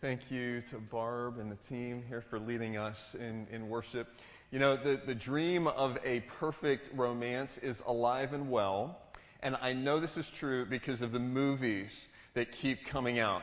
Thank 0.00 0.30
you 0.30 0.62
to 0.70 0.78
Barb 0.78 1.40
and 1.40 1.50
the 1.50 1.56
team 1.56 2.04
here 2.06 2.20
for 2.20 2.38
leading 2.38 2.76
us 2.76 3.16
in, 3.18 3.48
in 3.50 3.68
worship. 3.68 4.06
You 4.52 4.60
know, 4.60 4.76
the, 4.76 5.00
the 5.04 5.14
dream 5.14 5.66
of 5.66 5.98
a 6.04 6.20
perfect 6.38 6.96
romance 6.96 7.58
is 7.58 7.82
alive 7.84 8.32
and 8.32 8.48
well. 8.48 8.96
And 9.42 9.56
I 9.60 9.72
know 9.72 9.98
this 9.98 10.16
is 10.16 10.30
true 10.30 10.64
because 10.66 11.02
of 11.02 11.10
the 11.10 11.18
movies 11.18 12.06
that 12.34 12.52
keep 12.52 12.86
coming 12.86 13.18
out. 13.18 13.42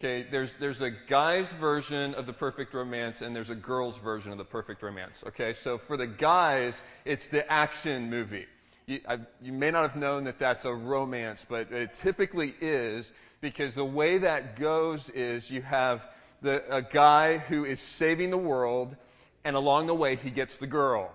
Okay, 0.00 0.26
there's, 0.28 0.54
there's 0.54 0.80
a 0.80 0.90
guy's 0.90 1.52
version 1.52 2.12
of 2.14 2.26
the 2.26 2.32
perfect 2.32 2.74
romance 2.74 3.20
and 3.20 3.34
there's 3.34 3.50
a 3.50 3.54
girl's 3.54 3.96
version 3.96 4.32
of 4.32 4.38
the 4.38 4.44
perfect 4.44 4.82
romance. 4.82 5.22
Okay, 5.28 5.52
so 5.52 5.78
for 5.78 5.96
the 5.96 6.08
guys, 6.08 6.82
it's 7.04 7.28
the 7.28 7.48
action 7.50 8.10
movie. 8.10 8.46
You, 8.86 9.00
I, 9.08 9.20
you 9.40 9.52
may 9.52 9.70
not 9.70 9.82
have 9.82 9.96
known 9.96 10.24
that 10.24 10.40
that's 10.40 10.64
a 10.64 10.74
romance, 10.74 11.46
but 11.48 11.70
it 11.70 11.94
typically 11.94 12.54
is 12.60 13.12
because 13.44 13.74
the 13.74 13.84
way 13.84 14.16
that 14.16 14.56
goes 14.56 15.10
is 15.10 15.50
you 15.50 15.60
have 15.60 16.08
the, 16.40 16.64
a 16.74 16.80
guy 16.80 17.36
who 17.36 17.66
is 17.66 17.78
saving 17.78 18.30
the 18.30 18.38
world, 18.38 18.96
and 19.44 19.54
along 19.54 19.86
the 19.86 19.94
way, 19.94 20.16
he 20.16 20.30
gets 20.30 20.56
the 20.56 20.66
girl. 20.66 21.12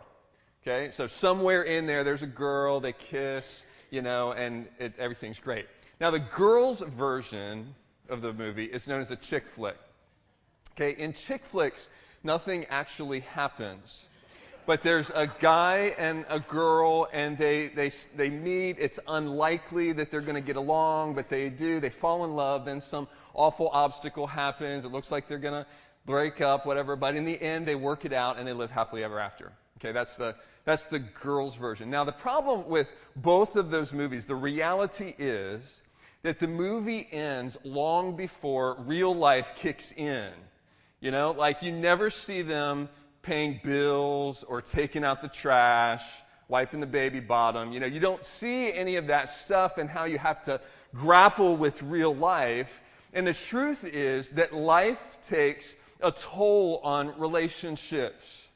Okay, 0.62 0.92
so 0.92 1.08
somewhere 1.08 1.64
in 1.64 1.88
there, 1.88 2.04
there's 2.04 2.22
a 2.22 2.28
girl, 2.28 2.80
they 2.80 2.94
kiss, 2.94 3.66
you 3.90 4.04
know, 4.04 4.34
and 4.34 4.68
it, 4.78 4.94
everything's 5.00 5.40
great. 5.40 5.66
Now, 6.00 6.12
the 6.12 6.20
girl's 6.20 6.82
version 6.82 7.74
of 8.10 8.22
the 8.22 8.32
movie 8.32 8.66
is 8.66 8.88
known 8.88 9.02
as 9.02 9.10
a 9.10 9.16
chick 9.16 9.48
flick. 9.48 9.78
Okay, 10.74 11.02
in 11.02 11.14
chick 11.14 11.44
flicks, 11.44 11.90
nothing 12.24 12.64
actually 12.70 13.22
happens. 13.22 14.08
But 14.70 14.84
there's 14.84 15.10
a 15.10 15.26
guy 15.26 15.96
and 15.98 16.26
a 16.30 16.40
girl, 16.40 17.08
and 17.12 17.36
they, 17.40 17.70
they, 17.70 17.92
they 18.16 18.30
meet. 18.30 18.76
It's 18.78 19.00
unlikely 19.08 19.94
that 19.94 20.12
they're 20.12 20.22
going 20.22 20.36
to 20.36 20.46
get 20.46 20.58
along, 20.58 21.16
but 21.16 21.28
they 21.28 21.50
do. 21.50 21.80
They 21.80 21.90
fall 21.90 22.24
in 22.24 22.36
love. 22.36 22.66
Then 22.66 22.80
some 22.80 23.08
awful 23.34 23.72
obstacle 23.74 24.28
happens. 24.28 24.86
It 24.86 24.90
looks 24.90 25.12
like 25.12 25.28
they're 25.28 25.40
going 25.40 25.64
to 25.64 25.66
break 26.06 26.40
up, 26.40 26.68
whatever. 26.68 26.96
But 26.96 27.16
in 27.16 27.26
the 27.26 27.42
end, 27.42 27.66
they 27.66 27.74
work 27.74 28.06
it 28.06 28.14
out 28.14 28.38
and 28.38 28.48
they 28.48 28.54
live 28.54 28.70
happily 28.70 29.04
ever 29.04 29.20
after. 29.20 29.52
Okay, 29.80 29.92
that's 29.92 30.18
the, 30.18 30.36
that's 30.66 30.84
the 30.84 31.00
girl's 31.00 31.56
version. 31.56 31.90
Now, 31.90 32.04
the 32.04 32.12
problem 32.12 32.70
with 32.70 32.92
both 33.16 33.56
of 33.56 33.72
those 33.72 33.92
movies, 33.92 34.28
the 34.28 34.36
reality 34.36 35.16
is 35.18 35.82
that 36.22 36.38
the 36.38 36.48
movie 36.48 37.08
ends 37.12 37.58
long 37.64 38.16
before 38.16 38.76
real 38.82 39.16
life 39.16 39.54
kicks 39.56 39.94
in. 39.94 40.30
You 41.02 41.10
know, 41.10 41.32
like 41.32 41.64
you 41.64 41.72
never 41.72 42.12
see 42.12 42.44
them 42.44 42.88
paying 43.22 43.60
bills 43.64 44.44
or 44.44 44.62
taking 44.62 45.04
out 45.04 45.22
the 45.22 45.28
trash, 45.28 46.04
wiping 46.48 46.80
the 46.80 46.88
baby 46.88 47.20
bottom. 47.20 47.72
You 47.72 47.80
know, 47.80 47.86
you 47.86 48.00
don't 48.00 48.26
see 48.26 48.74
any 48.74 48.96
of 48.96 49.08
that 49.08 49.30
stuff 49.30 49.78
and 49.78 49.90
how 49.90 50.06
you 50.06 50.18
have 50.18 50.44
to 50.44 50.60
grapple 50.94 51.56
with 51.56 51.82
real 51.84 52.16
life. 52.16 52.82
And 53.14 53.26
the 53.26 53.34
truth 53.34 53.84
is 53.84 54.32
that 54.32 54.54
life 54.54 55.18
takes 55.22 55.76
a 56.02 56.12
toll 56.12 56.80
on 56.84 57.20
relationships. 57.20 58.50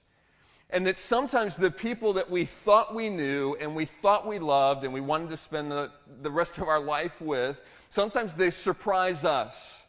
And 0.70 0.88
that 0.88 0.98
sometimes 0.98 1.56
the 1.56 1.70
people 1.70 2.14
that 2.14 2.30
we 2.30 2.46
thought 2.46 2.96
we 2.96 3.10
knew 3.10 3.56
and 3.60 3.76
we 3.76 3.86
thought 3.86 4.26
we 4.26 4.40
loved 4.40 4.84
and 4.84 4.92
we 4.92 5.02
wanted 5.02 5.30
to 5.30 5.38
spend 5.38 5.72
the, 5.72 5.92
the 6.24 6.32
rest 6.32 6.58
of 6.58 6.68
our 6.68 6.80
life 6.80 7.22
with, 7.22 7.62
sometimes 7.90 8.34
they 8.34 8.50
surprise 8.50 9.24
us. 9.24 9.84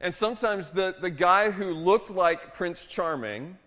And 0.00 0.14
sometimes 0.14 0.70
the, 0.70 0.94
the 1.00 1.10
guy 1.10 1.50
who 1.50 1.72
looked 1.72 2.10
like 2.10 2.54
Prince 2.54 2.86
Charming 2.86 3.58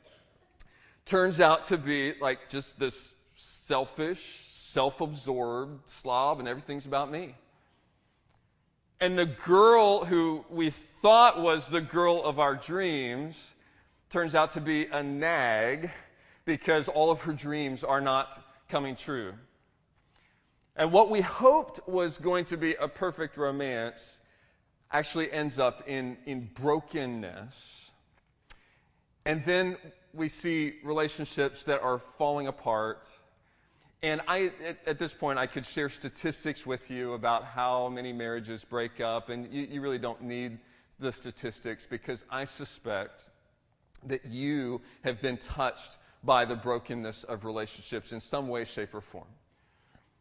turns 1.09 1.41
out 1.41 1.63
to 1.63 1.77
be 1.77 2.13
like 2.21 2.49
just 2.49 2.79
this 2.79 3.15
selfish, 3.35 4.41
self 4.45 5.01
absorbed 5.01 5.89
slob, 5.89 6.39
and 6.39 6.47
everything's 6.47 6.85
about 6.85 7.11
me. 7.11 7.33
And 9.01 9.17
the 9.17 9.25
girl 9.25 10.05
who 10.05 10.45
we 10.51 10.69
thought 10.69 11.41
was 11.41 11.67
the 11.67 11.81
girl 11.81 12.23
of 12.23 12.37
our 12.37 12.53
dreams 12.53 13.55
turns 14.11 14.35
out 14.35 14.51
to 14.51 14.61
be 14.61 14.85
a 14.85 15.01
nag 15.01 15.89
because 16.45 16.87
all 16.87 17.09
of 17.09 17.21
her 17.21 17.33
dreams 17.33 17.83
are 17.83 18.01
not 18.01 18.43
coming 18.67 18.95
true. 18.95 19.33
And 20.75 20.91
what 20.91 21.09
we 21.09 21.21
hoped 21.21 21.79
was 21.87 22.19
going 22.19 22.45
to 22.45 22.57
be 22.57 22.75
a 22.75 22.87
perfect 22.87 23.35
romance 23.35 24.21
actually 24.91 25.31
ends 25.31 25.57
up 25.57 25.87
in, 25.87 26.17
in 26.27 26.51
brokenness. 26.53 27.91
And 29.25 29.43
then 29.45 29.77
we 30.13 30.27
see 30.27 30.75
relationships 30.83 31.63
that 31.65 31.81
are 31.81 31.99
falling 32.17 32.47
apart. 32.47 33.07
And 34.01 34.21
I, 34.27 34.51
at, 34.65 34.77
at, 34.85 34.99
this 34.99 35.13
point, 35.13 35.37
I 35.37 35.45
could 35.45 35.65
share 35.65 35.89
statistics 35.89 36.65
with 36.65 36.89
you 36.89 37.13
about 37.13 37.43
how 37.43 37.89
many 37.89 38.13
marriages 38.13 38.63
break 38.63 39.01
up, 39.01 39.29
and 39.29 39.51
you, 39.53 39.67
you 39.69 39.81
really 39.81 39.97
don't 39.97 40.21
need 40.21 40.57
the 40.99 41.11
statistics 41.11 41.85
because 41.85 42.23
I 42.29 42.45
suspect 42.45 43.29
that 44.05 44.25
you 44.25 44.81
have 45.03 45.21
been 45.21 45.37
touched 45.37 45.97
by 46.23 46.45
the 46.45 46.55
brokenness 46.55 47.23
of 47.25 47.45
relationships 47.45 48.11
in 48.11 48.19
some 48.19 48.47
way, 48.47 48.65
shape, 48.65 48.93
or 48.93 49.01
form. 49.01 49.27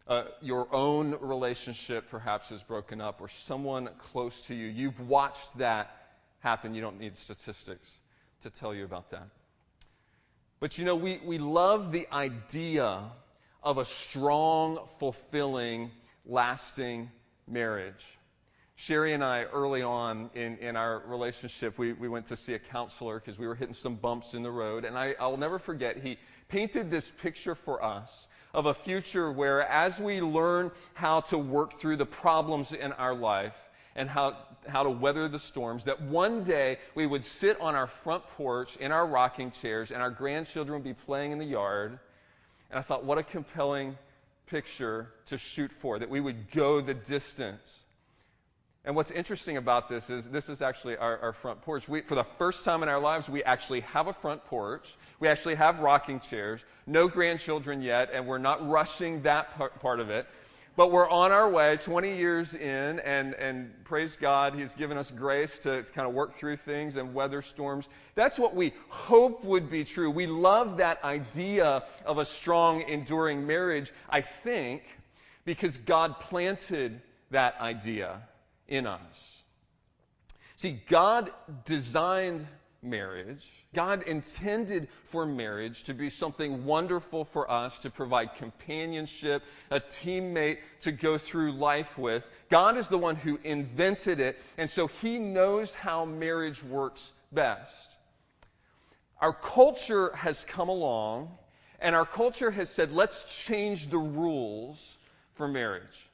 Uh, 0.06 0.24
your 0.40 0.72
own 0.74 1.16
relationship 1.20 2.08
perhaps 2.10 2.50
is 2.50 2.62
broken 2.62 3.00
up, 3.00 3.20
or 3.20 3.28
someone 3.28 3.88
close 3.98 4.42
to 4.42 4.54
you. 4.54 4.66
You've 4.66 5.08
watched 5.08 5.58
that 5.58 6.08
happen. 6.40 6.74
You 6.74 6.80
don't 6.80 6.98
need 6.98 7.16
statistics 7.16 7.98
to 8.42 8.50
tell 8.50 8.74
you 8.74 8.84
about 8.84 9.10
that. 9.10 9.28
But 10.60 10.76
you 10.76 10.84
know, 10.84 10.96
we, 10.96 11.20
we 11.24 11.38
love 11.38 11.92
the 11.92 12.08
idea 12.12 13.02
of 13.62 13.78
a 13.78 13.84
strong, 13.84 14.80
fulfilling, 14.98 15.90
lasting 16.26 17.10
marriage. 17.46 18.04
Sherry 18.74 19.12
and 19.12 19.24
I, 19.24 19.44
early 19.44 19.82
on 19.82 20.30
in, 20.34 20.56
in 20.58 20.76
our 20.76 21.00
relationship, 21.06 21.78
we, 21.78 21.92
we 21.92 22.08
went 22.08 22.26
to 22.26 22.36
see 22.36 22.54
a 22.54 22.58
counselor 22.58 23.18
because 23.20 23.38
we 23.38 23.46
were 23.46 23.54
hitting 23.54 23.74
some 23.74 23.96
bumps 23.96 24.34
in 24.34 24.42
the 24.42 24.50
road. 24.50 24.84
And 24.84 24.96
I, 24.96 25.14
I'll 25.18 25.36
never 25.36 25.58
forget, 25.58 25.98
he 25.98 26.18
painted 26.48 26.90
this 26.90 27.10
picture 27.22 27.54
for 27.54 27.82
us 27.82 28.28
of 28.54 28.66
a 28.66 28.74
future 28.74 29.30
where, 29.30 29.62
as 29.62 30.00
we 30.00 30.20
learn 30.20 30.70
how 30.94 31.20
to 31.20 31.38
work 31.38 31.74
through 31.74 31.96
the 31.96 32.06
problems 32.06 32.72
in 32.72 32.92
our 32.92 33.14
life, 33.14 33.56
and 33.98 34.08
how, 34.08 34.36
how 34.68 34.82
to 34.82 34.90
weather 34.90 35.28
the 35.28 35.38
storms, 35.38 35.84
that 35.84 36.00
one 36.00 36.44
day 36.44 36.78
we 36.94 37.06
would 37.06 37.24
sit 37.24 37.60
on 37.60 37.74
our 37.74 37.86
front 37.86 38.26
porch 38.36 38.76
in 38.76 38.92
our 38.92 39.06
rocking 39.06 39.50
chairs 39.50 39.90
and 39.90 40.02
our 40.02 40.10
grandchildren 40.10 40.74
would 40.74 40.84
be 40.84 40.94
playing 40.94 41.32
in 41.32 41.38
the 41.38 41.44
yard. 41.44 41.98
And 42.70 42.78
I 42.78 42.82
thought, 42.82 43.04
what 43.04 43.18
a 43.18 43.22
compelling 43.22 43.96
picture 44.46 45.12
to 45.26 45.38
shoot 45.38 45.72
for, 45.72 45.98
that 45.98 46.08
we 46.08 46.20
would 46.20 46.50
go 46.50 46.80
the 46.80 46.94
distance. 46.94 47.84
And 48.84 48.96
what's 48.96 49.10
interesting 49.10 49.58
about 49.58 49.88
this 49.88 50.08
is 50.08 50.26
this 50.30 50.48
is 50.48 50.62
actually 50.62 50.96
our, 50.96 51.18
our 51.18 51.32
front 51.32 51.60
porch. 51.60 51.88
We, 51.88 52.00
for 52.00 52.14
the 52.14 52.24
first 52.24 52.64
time 52.64 52.82
in 52.82 52.88
our 52.88 53.00
lives, 53.00 53.28
we 53.28 53.44
actually 53.44 53.80
have 53.80 54.06
a 54.06 54.12
front 54.12 54.44
porch. 54.46 54.96
We 55.20 55.28
actually 55.28 55.56
have 55.56 55.80
rocking 55.80 56.20
chairs. 56.20 56.64
No 56.86 57.06
grandchildren 57.06 57.82
yet, 57.82 58.10
and 58.12 58.26
we're 58.26 58.38
not 58.38 58.66
rushing 58.66 59.22
that 59.22 59.54
part, 59.58 59.78
part 59.80 60.00
of 60.00 60.08
it. 60.08 60.26
But 60.78 60.92
we're 60.92 61.10
on 61.10 61.32
our 61.32 61.50
way, 61.50 61.76
20 61.76 62.16
years 62.16 62.54
in, 62.54 63.00
and, 63.00 63.34
and 63.34 63.72
praise 63.82 64.16
God, 64.16 64.54
He's 64.54 64.76
given 64.76 64.96
us 64.96 65.10
grace 65.10 65.58
to, 65.58 65.82
to 65.82 65.92
kind 65.92 66.06
of 66.06 66.14
work 66.14 66.32
through 66.32 66.54
things 66.54 66.94
and 66.94 67.12
weather 67.12 67.42
storms. 67.42 67.88
That's 68.14 68.38
what 68.38 68.54
we 68.54 68.72
hope 68.88 69.44
would 69.44 69.72
be 69.72 69.82
true. 69.82 70.08
We 70.08 70.28
love 70.28 70.76
that 70.76 71.02
idea 71.02 71.82
of 72.06 72.18
a 72.18 72.24
strong, 72.24 72.82
enduring 72.82 73.44
marriage, 73.44 73.92
I 74.08 74.20
think, 74.20 74.84
because 75.44 75.78
God 75.78 76.20
planted 76.20 77.00
that 77.32 77.60
idea 77.60 78.20
in 78.68 78.86
us. 78.86 79.42
See, 80.54 80.80
God 80.86 81.32
designed 81.64 82.46
marriage 82.82 83.58
God 83.74 84.02
intended 84.04 84.88
for 85.04 85.26
marriage 85.26 85.82
to 85.84 85.94
be 85.94 86.08
something 86.08 86.64
wonderful 86.64 87.24
for 87.24 87.50
us 87.50 87.78
to 87.80 87.90
provide 87.90 88.34
companionship, 88.34 89.42
a 89.70 89.78
teammate 89.78 90.58
to 90.80 90.92
go 90.92 91.18
through 91.18 91.52
life 91.52 91.98
with. 91.98 92.28
God 92.48 92.78
is 92.78 92.88
the 92.88 92.98
one 92.98 93.16
who 93.16 93.38
invented 93.44 94.20
it, 94.20 94.38
and 94.56 94.68
so 94.70 94.86
He 94.86 95.18
knows 95.18 95.74
how 95.74 96.06
marriage 96.06 96.62
works 96.62 97.12
best. 97.30 97.98
Our 99.20 99.34
culture 99.34 100.14
has 100.14 100.44
come 100.44 100.70
along, 100.70 101.36
and 101.80 101.94
our 101.94 102.06
culture 102.06 102.50
has 102.50 102.70
said, 102.70 102.90
let's 102.90 103.24
change 103.24 103.88
the 103.88 103.98
rules 103.98 104.96
for 105.34 105.46
marriage. 105.46 106.07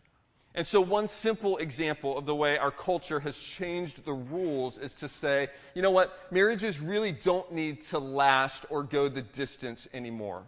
And 0.57 0.65
so, 0.65 0.81
one 0.81 1.09
simple 1.09 1.57
example 1.57 2.17
of 2.17 2.27
the 2.27 2.35
way 2.35 2.59
our 2.59 2.71
culture 2.71 3.19
has 3.19 3.37
changed 3.37 4.05
the 4.05 4.13
rules 4.13 4.79
is 4.79 4.95
to 4.95 5.09
say, 5.09 5.49
you 5.75 5.83
know 5.83 5.91
what, 5.91 6.31
marriages 6.33 6.81
really 6.81 7.11
don't 7.11 7.51
need 7.51 7.83
to 7.87 7.99
last 7.99 8.65
or 8.71 8.85
go 8.85 9.09
the 9.09 9.23
distance 9.23 9.89
anymore. 9.93 10.45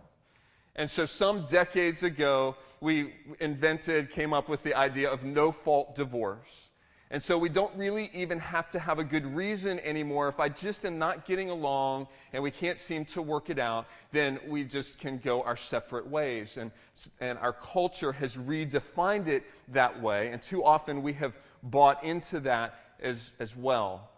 And 0.77 0.89
so, 0.89 1.07
some 1.07 1.47
decades 1.47 2.05
ago, 2.05 2.55
we 2.81 3.15
invented, 3.41 4.11
came 4.11 4.33
up 4.33 4.49
with 4.49 4.63
the 4.63 4.75
idea 4.75 5.11
of 5.11 5.25
no 5.25 5.51
fault 5.51 5.97
divorce. 5.97 6.66
And 7.11 7.23
so 7.23 7.39
we 7.39 7.49
don't 7.49 7.75
really 7.77 8.11
even 8.13 8.41
have 8.41 8.69
to 8.71 8.81
have 8.81 8.99
a 8.99 9.05
good 9.05 9.25
reason 9.25 9.79
anymore. 9.81 10.29
If 10.29 10.41
I 10.41 10.49
just 10.49 10.85
am 10.85 10.99
not 10.99 11.25
getting 11.25 11.51
along 11.51 12.09
and 12.33 12.43
we 12.43 12.51
can't 12.51 12.79
seem 12.79 13.05
to 13.07 13.23
work 13.23 13.49
it 13.49 13.61
out, 13.61 13.87
then 14.11 14.41
we 14.49 14.65
just 14.65 14.99
can 14.99 15.19
go 15.19 15.43
our 15.43 15.57
separate 15.57 16.09
ways. 16.09 16.57
And, 16.57 16.73
and 17.21 17.39
our 17.39 17.53
culture 17.53 18.11
has 18.13 18.37
redefined 18.37 19.29
it 19.29 19.45
that 19.69 20.03
way. 20.03 20.33
And 20.33 20.43
too 20.43 20.65
often 20.65 21.03
we 21.03 21.13
have 21.13 21.33
bought 21.63 22.03
into 22.03 22.41
that 22.41 22.75
as, 23.01 23.35
as 23.39 23.57
well. 23.57 24.11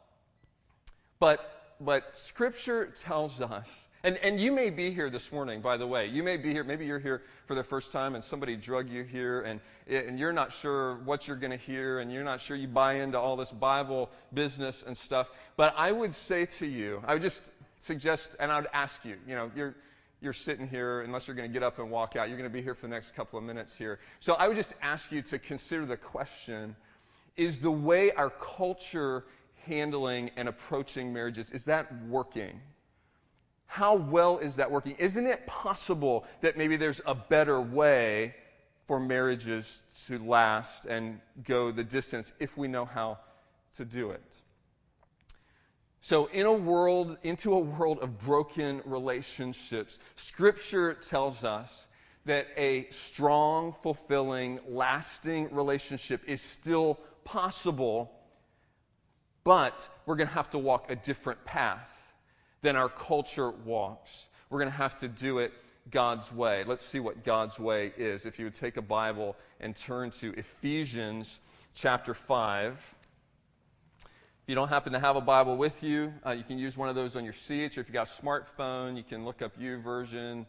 But, 1.18 1.74
but 1.80 2.16
Scripture 2.16 2.86
tells 2.86 3.42
us, 3.42 3.87
and, 4.04 4.16
and 4.18 4.40
you 4.40 4.52
may 4.52 4.70
be 4.70 4.90
here 4.90 5.10
this 5.10 5.32
morning, 5.32 5.60
by 5.60 5.76
the 5.76 5.86
way. 5.86 6.06
You 6.06 6.22
may 6.22 6.36
be 6.36 6.52
here, 6.52 6.62
maybe 6.62 6.86
you're 6.86 6.98
here 6.98 7.22
for 7.46 7.54
the 7.54 7.64
first 7.64 7.90
time 7.90 8.14
and 8.14 8.22
somebody 8.22 8.54
drug 8.56 8.88
you 8.88 9.02
here 9.02 9.42
and, 9.42 9.60
and 9.88 10.18
you're 10.18 10.32
not 10.32 10.52
sure 10.52 10.96
what 11.04 11.26
you're 11.26 11.36
going 11.36 11.50
to 11.50 11.56
hear 11.56 11.98
and 11.98 12.12
you're 12.12 12.24
not 12.24 12.40
sure 12.40 12.56
you 12.56 12.68
buy 12.68 12.94
into 12.94 13.18
all 13.18 13.36
this 13.36 13.50
Bible 13.50 14.10
business 14.32 14.84
and 14.86 14.96
stuff. 14.96 15.30
But 15.56 15.74
I 15.76 15.90
would 15.90 16.12
say 16.12 16.46
to 16.46 16.66
you, 16.66 17.02
I 17.06 17.14
would 17.14 17.22
just 17.22 17.50
suggest, 17.78 18.36
and 18.38 18.52
I 18.52 18.60
would 18.60 18.68
ask 18.72 19.04
you, 19.04 19.16
you 19.26 19.34
know, 19.34 19.50
you're, 19.56 19.74
you're 20.20 20.32
sitting 20.32 20.68
here, 20.68 21.02
unless 21.02 21.26
you're 21.26 21.36
going 21.36 21.48
to 21.48 21.52
get 21.52 21.62
up 21.62 21.78
and 21.78 21.90
walk 21.90 22.14
out, 22.14 22.28
you're 22.28 22.38
going 22.38 22.50
to 22.50 22.54
be 22.54 22.62
here 22.62 22.74
for 22.74 22.82
the 22.86 22.94
next 22.94 23.14
couple 23.14 23.38
of 23.38 23.44
minutes 23.44 23.74
here. 23.74 23.98
So 24.20 24.34
I 24.34 24.46
would 24.46 24.56
just 24.56 24.74
ask 24.80 25.10
you 25.10 25.22
to 25.22 25.38
consider 25.38 25.86
the 25.86 25.96
question 25.96 26.76
is 27.36 27.60
the 27.60 27.70
way 27.70 28.10
our 28.12 28.30
culture 28.30 29.24
handling 29.64 30.30
and 30.36 30.48
approaching 30.48 31.12
marriages, 31.12 31.50
is 31.50 31.64
that 31.64 31.86
working? 32.06 32.60
How 33.68 33.94
well 33.94 34.38
is 34.38 34.56
that 34.56 34.70
working? 34.70 34.96
Isn't 34.98 35.26
it 35.26 35.46
possible 35.46 36.24
that 36.40 36.56
maybe 36.56 36.76
there's 36.76 37.02
a 37.06 37.14
better 37.14 37.60
way 37.60 38.34
for 38.86 38.98
marriages 38.98 39.82
to 40.06 40.18
last 40.18 40.86
and 40.86 41.20
go 41.44 41.70
the 41.70 41.84
distance 41.84 42.32
if 42.40 42.56
we 42.56 42.66
know 42.66 42.86
how 42.86 43.18
to 43.76 43.84
do 43.84 44.10
it? 44.10 44.36
So, 46.00 46.26
in 46.32 46.46
a 46.46 46.52
world, 46.52 47.18
into 47.22 47.52
a 47.52 47.58
world 47.58 47.98
of 47.98 48.18
broken 48.18 48.80
relationships, 48.86 49.98
Scripture 50.16 50.94
tells 50.94 51.44
us 51.44 51.88
that 52.24 52.46
a 52.56 52.88
strong, 52.88 53.74
fulfilling, 53.82 54.60
lasting 54.66 55.52
relationship 55.52 56.22
is 56.26 56.40
still 56.40 56.98
possible, 57.24 58.10
but 59.44 59.88
we're 60.06 60.16
going 60.16 60.28
to 60.28 60.34
have 60.34 60.50
to 60.50 60.58
walk 60.58 60.90
a 60.90 60.96
different 60.96 61.44
path 61.44 61.97
than 62.62 62.76
our 62.76 62.88
culture 62.88 63.50
walks. 63.50 64.28
We're 64.50 64.58
going 64.58 64.70
to 64.70 64.76
have 64.76 64.98
to 64.98 65.08
do 65.08 65.38
it 65.38 65.52
God's 65.90 66.32
way. 66.32 66.64
Let's 66.64 66.84
see 66.84 67.00
what 67.00 67.24
God's 67.24 67.58
way 67.58 67.92
is. 67.96 68.26
If 68.26 68.38
you 68.38 68.46
would 68.46 68.54
take 68.54 68.76
a 68.76 68.82
Bible 68.82 69.36
and 69.60 69.76
turn 69.76 70.10
to 70.12 70.32
Ephesians 70.38 71.40
chapter 71.74 72.14
5. 72.14 72.94
If 74.02 74.48
you 74.48 74.54
don't 74.54 74.68
happen 74.68 74.92
to 74.92 74.98
have 74.98 75.16
a 75.16 75.20
Bible 75.20 75.56
with 75.56 75.82
you, 75.82 76.12
uh, 76.26 76.30
you 76.30 76.42
can 76.42 76.58
use 76.58 76.76
one 76.76 76.88
of 76.88 76.94
those 76.94 77.16
on 77.16 77.24
your 77.24 77.32
seats, 77.32 77.76
or 77.76 77.82
if 77.82 77.88
you've 77.88 77.94
got 77.94 78.08
a 78.08 78.22
smartphone, 78.22 78.96
you 78.96 79.02
can 79.02 79.24
look 79.24 79.42
up 79.42 79.52
U 79.58 79.78
YouVersion. 79.78 80.46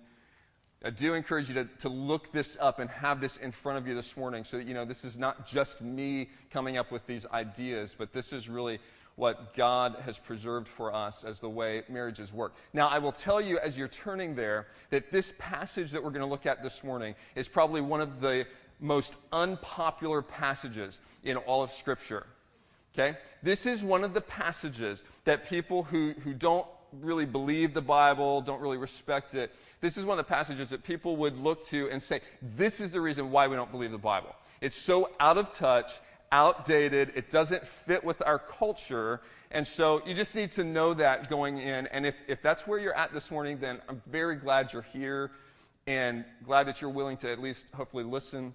I 0.84 0.90
do 0.90 1.14
encourage 1.14 1.50
you 1.50 1.56
to, 1.56 1.66
to 1.80 1.90
look 1.90 2.32
this 2.32 2.58
up 2.62 2.80
and 2.80 2.90
have 2.90 3.20
this 3.20 3.36
in 3.38 3.52
front 3.52 3.78
of 3.78 3.86
you 3.86 3.94
this 3.94 4.16
morning 4.16 4.46
so 4.46 4.56
that 4.58 4.66
you 4.66 4.74
know 4.74 4.86
this 4.86 5.04
is 5.04 5.18
not 5.18 5.46
just 5.46 5.82
me 5.82 6.30
coming 6.50 6.78
up 6.78 6.90
with 6.90 7.06
these 7.06 7.26
ideas, 7.28 7.94
but 7.98 8.14
this 8.14 8.32
is 8.32 8.48
really 8.48 8.80
what 9.19 9.54
God 9.54 9.98
has 10.06 10.18
preserved 10.18 10.68
for 10.69 10.95
us 10.95 11.25
as 11.25 11.42
the 11.42 11.50
way 11.50 11.83
marriages 11.89 12.31
work. 12.31 12.56
Now, 12.71 12.88
I 12.88 13.00
will 13.00 13.12
tell 13.12 13.42
you 13.42 13.60
as 13.60 13.77
you're 13.77 13.89
turning 13.89 14.33
there 14.33 14.68
that 14.92 15.12
this 15.12 15.33
passage 15.38 15.92
that 15.92 16.01
we're 16.01 16.12
going 16.12 16.21
to 16.21 16.25
look 16.25 16.45
at 16.45 16.63
this 16.63 16.86
morning 16.86 17.16
is 17.36 17.50
probably 17.50 17.81
one 17.81 18.00
of 18.00 18.21
the 18.21 18.48
most 18.80 19.18
unpopular 19.33 20.21
passages 20.21 21.00
in 21.25 21.36
all 21.36 21.62
of 21.62 21.69
Scripture. 21.69 22.27
Okay? 22.95 23.18
This 23.44 23.66
is 23.66 23.83
one 23.83 24.06
of 24.06 24.13
the 24.13 24.21
passages 24.21 25.04
that 25.25 25.50
people 25.50 25.83
who, 25.83 26.13
who 26.24 26.33
don't 26.33 26.66
really 27.01 27.25
believe 27.25 27.74
the 27.74 27.81
Bible, 27.81 28.39
don't 28.39 28.62
really 28.62 28.77
respect 28.77 29.36
it, 29.36 29.54
this 29.81 29.98
is 29.98 30.06
one 30.06 30.18
of 30.18 30.25
the 30.25 30.30
passages 30.30 30.69
that 30.69 30.81
people 30.81 31.18
would 31.18 31.38
look 31.38 31.68
to 31.68 31.89
and 31.92 32.01
say, 32.01 32.21
this 32.56 32.80
is 32.80 32.92
the 32.92 33.01
reason 33.01 33.31
why 33.31 33.48
we 33.48 33.57
don't 33.57 33.71
believe 33.71 33.92
the 33.92 33.98
Bible. 33.98 34.33
It's 34.62 34.77
so 34.77 35.12
out 35.19 35.38
of 35.38 35.51
touch, 35.51 35.92
outdated, 36.31 37.12
it 37.16 37.30
doesn't 37.30 37.66
fit 37.66 38.04
with 38.04 38.22
our 38.26 38.40
culture. 38.40 39.22
And 39.52 39.66
so 39.66 40.02
you 40.06 40.14
just 40.14 40.36
need 40.36 40.52
to 40.54 40.64
know 40.64 40.94
that 40.94 41.30
going 41.30 41.58
in. 41.58 41.88
And 41.88 42.06
if, 42.06 42.16
if 42.28 42.42
that's 42.42 42.68
where 42.68 42.80
you're 42.80 42.96
at 42.96 43.14
this 43.14 43.31
morning, 43.31 43.60
then 43.60 43.80
I'm 43.90 44.02
very 44.08 44.36
glad 44.36 44.72
you're 44.74 44.81
here 44.81 45.31
and 45.88 46.24
glad 46.44 46.68
that 46.68 46.81
you're 46.81 46.92
willing 46.92 47.18
to 47.18 47.31
at 47.31 47.42
least 47.42 47.66
hopefully 47.74 48.04
listen 48.04 48.54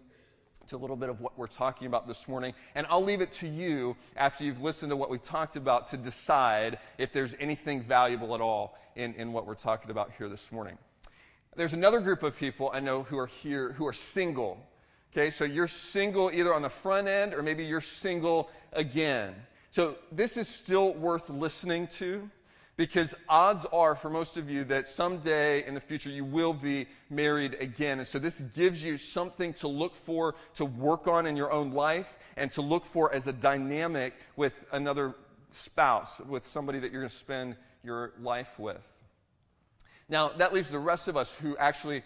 to 0.69 0.76
a 0.76 0.79
little 0.79 0.97
bit 0.97 1.09
of 1.09 1.21
what 1.21 1.37
we're 1.37 1.47
talking 1.47 1.87
about 1.87 2.06
this 2.06 2.26
morning. 2.29 2.55
And 2.75 2.87
I'll 2.88 3.03
leave 3.03 3.21
it 3.21 3.32
to 3.32 3.49
you 3.49 3.97
after 4.17 4.44
you've 4.44 4.62
listened 4.62 4.91
to 4.91 4.97
what 4.97 5.11
we've 5.11 5.23
talked 5.23 5.56
about 5.56 5.88
to 5.88 5.97
decide 5.97 6.79
if 6.97 7.12
there's 7.12 7.35
anything 7.41 7.82
valuable 7.82 8.35
at 8.35 8.41
all 8.41 8.79
in, 8.97 9.15
in 9.15 9.32
what 9.32 9.47
we're 9.47 9.55
talking 9.55 9.91
about 9.91 10.12
here 10.17 10.29
this 10.29 10.50
morning. 10.53 10.79
There's 11.56 11.73
another 11.73 12.00
group 12.00 12.23
of 12.23 12.37
people 12.37 12.71
I 12.73 12.81
know 12.81 13.03
who 13.05 13.19
are 13.19 13.26
here 13.26 13.73
who 13.73 13.87
are 13.87 13.93
single. 13.93 14.59
Okay, 15.16 15.31
so 15.31 15.44
you're 15.44 15.69
single 15.69 16.28
either 16.32 16.52
on 16.52 16.62
the 16.62 16.69
front 16.69 17.06
end 17.06 17.34
or 17.34 17.43
maybe 17.43 17.64
you're 17.64 17.81
single 17.81 18.50
again. 18.72 19.32
So 19.70 19.94
this 20.11 20.37
is 20.37 20.49
still 20.49 20.93
worth 20.94 21.31
listening 21.31 21.87
to 21.99 22.28
because 22.76 23.14
odds 23.28 23.64
are 23.72 23.94
for 23.94 24.11
most 24.11 24.37
of 24.37 24.50
you 24.50 24.64
that 24.64 24.88
someday 24.88 25.64
in 25.69 25.75
the 25.75 25.81
future 25.81 26.11
you 26.11 26.25
will 26.25 26.52
be 26.52 26.88
married 27.11 27.55
again. 27.61 28.00
And 28.00 28.08
so 28.08 28.19
this 28.19 28.40
gives 28.55 28.82
you 28.82 28.99
something 28.99 29.52
to 29.55 29.69
look 29.69 29.94
for, 29.94 30.34
to 30.55 30.64
work 30.64 31.06
on 31.06 31.26
in 31.26 31.37
your 31.37 31.52
own 31.52 31.70
life, 31.70 32.12
and 32.37 32.50
to 32.50 32.61
look 32.61 32.84
for 32.84 33.14
as 33.14 33.28
a 33.28 33.32
dynamic 33.32 34.14
with 34.34 34.64
another 34.72 35.14
spouse, 35.52 36.19
with 36.28 36.44
somebody 36.44 36.81
that 36.81 36.90
you're 36.90 37.02
going 37.02 37.11
to 37.11 37.16
spend 37.16 37.55
your 37.84 38.14
life 38.20 38.58
with. 38.58 38.82
Now, 40.08 40.31
that 40.37 40.52
leaves 40.52 40.70
the 40.70 40.78
rest 40.78 41.08
of 41.08 41.16
us 41.16 41.32
who 41.37 41.56
actually 41.56 42.02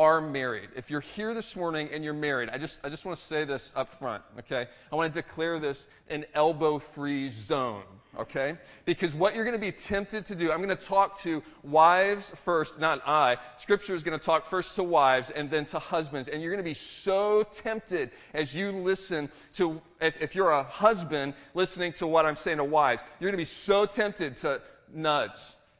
are 0.00 0.22
married. 0.22 0.70
If 0.74 0.90
you're 0.90 1.02
here 1.02 1.34
this 1.34 1.54
morning 1.54 1.90
and 1.92 2.02
you're 2.02 2.14
married, 2.14 2.48
I 2.48 2.56
just, 2.56 2.80
I 2.82 2.88
just 2.88 3.04
want 3.04 3.18
to 3.18 3.22
say 3.22 3.44
this 3.44 3.70
up 3.76 3.92
front, 3.98 4.22
okay? 4.38 4.66
I 4.90 4.96
want 4.96 5.12
to 5.12 5.22
declare 5.22 5.58
this 5.58 5.86
an 6.08 6.24
elbow 6.34 6.78
free 6.78 7.28
zone 7.28 7.82
okay? 8.18 8.56
Because 8.86 9.14
what 9.14 9.36
you're 9.36 9.44
going 9.44 9.56
to 9.56 9.60
be 9.60 9.70
tempted 9.70 10.26
to 10.26 10.34
do, 10.34 10.50
I'm 10.50 10.62
going 10.62 10.76
to 10.76 10.84
talk 10.84 11.20
to 11.20 11.44
wives 11.62 12.32
first, 12.44 12.80
not 12.80 13.06
I. 13.06 13.36
Scripture 13.56 13.94
is 13.94 14.02
going 14.02 14.18
to 14.18 14.24
talk 14.24 14.46
first 14.46 14.74
to 14.74 14.82
wives 14.82 15.30
and 15.30 15.48
then 15.48 15.64
to 15.66 15.78
husbands. 15.78 16.28
And 16.28 16.42
you're 16.42 16.50
going 16.50 16.62
to 16.62 16.68
be 16.68 16.74
so 16.74 17.44
tempted 17.44 18.10
as 18.34 18.52
you 18.52 18.72
listen 18.72 19.30
to, 19.54 19.80
if, 20.00 20.20
if 20.20 20.34
you're 20.34 20.50
a 20.50 20.64
husband 20.64 21.34
listening 21.54 21.92
to 21.94 22.06
what 22.08 22.26
I'm 22.26 22.34
saying 22.34 22.56
to 22.56 22.64
wives, 22.64 23.00
you're 23.20 23.30
going 23.30 23.38
to 23.38 23.50
be 23.50 23.56
so 23.56 23.86
tempted 23.86 24.36
to 24.38 24.60
nudge. 24.92 25.30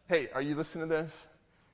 Hey, 0.08 0.28
are 0.32 0.42
you 0.42 0.54
listening 0.54 0.88
to 0.88 0.94
this? 0.94 1.26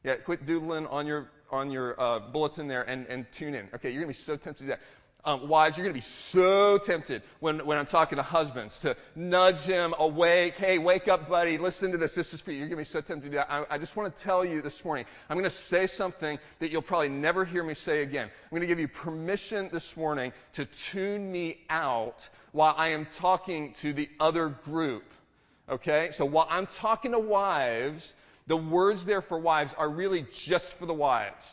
Yeah, 0.04 0.14
quit 0.14 0.46
doodling 0.46 0.87
on 0.87 1.06
your 1.06 1.28
on 1.56 1.70
your 1.70 2.00
uh, 2.00 2.19
bulletin 2.20 2.69
there 2.69 2.82
and, 2.82 3.06
and 3.06 3.31
tune 3.32 3.55
in. 3.55 3.69
Okay, 3.75 3.91
you're 3.91 4.03
going 4.03 4.12
to 4.12 4.19
be 4.19 4.25
so 4.25 4.37
tempted 4.37 4.58
to 4.58 4.64
do 4.64 4.69
that 4.69 4.81
um, 5.26 5.49
wives, 5.49 5.76
you're 5.76 5.85
going 5.85 5.93
to 5.93 5.99
be 5.99 6.00
so 6.00 6.79
tempted 6.79 7.23
when, 7.41 7.67
when 7.67 7.76
I'm 7.76 7.85
talking 7.85 8.17
to 8.17 8.23
husbands 8.23 8.79
to 8.81 8.97
nudge 9.17 9.58
him 9.58 9.93
awake. 9.99 10.55
Hey, 10.55 10.79
wake 10.79 11.08
up, 11.08 11.29
buddy. 11.29 11.58
Listen 11.58 11.91
to 11.91 11.98
this. 11.98 12.15
This 12.15 12.32
is 12.32 12.41
for 12.41 12.53
you. 12.53 12.58
You're 12.58 12.69
going 12.69 12.77
to 12.77 12.89
be 12.89 12.93
so 12.93 13.01
tempted 13.01 13.25
to 13.25 13.31
do 13.31 13.36
that. 13.36 13.51
I, 13.51 13.67
I 13.70 13.79
just 13.79 13.96
want 13.96 14.15
to 14.15 14.22
tell 14.22 14.44
you 14.44 14.63
this 14.63 14.84
morning, 14.84 15.05
I'm 15.29 15.36
going 15.36 15.43
to 15.43 15.51
say 15.51 15.89
something 15.89 16.39
that 16.60 16.70
you'll 16.70 16.81
probably 16.81 17.08
never 17.08 17.44
hear 17.44 17.65
me 17.65 17.75
say 17.75 18.03
again. 18.03 18.31
I'm 18.44 18.51
going 18.51 18.60
to 18.60 18.69
give 18.69 18.79
you 18.79 18.86
permission 18.86 19.69
this 19.72 19.96
morning 19.96 20.32
to 20.53 20.65
tune 20.65 21.31
me 21.32 21.58
out 21.69 22.29
while 22.53 22.75
I 22.79 22.89
am 22.89 23.06
talking 23.06 23.72
to 23.75 23.93
the 23.93 24.08
other 24.20 24.48
group. 24.48 25.13
Okay? 25.69 26.10
So 26.13 26.25
while 26.25 26.46
I'm 26.48 26.67
talking 26.67 27.10
to 27.10 27.19
wives, 27.19 28.15
the 28.46 28.56
words 28.56 29.05
there 29.05 29.22
for 29.22 29.38
wives 29.38 29.74
are 29.74 29.88
really 29.88 30.26
just 30.32 30.74
for 30.74 30.86
the 30.86 30.94
wives. 30.94 31.44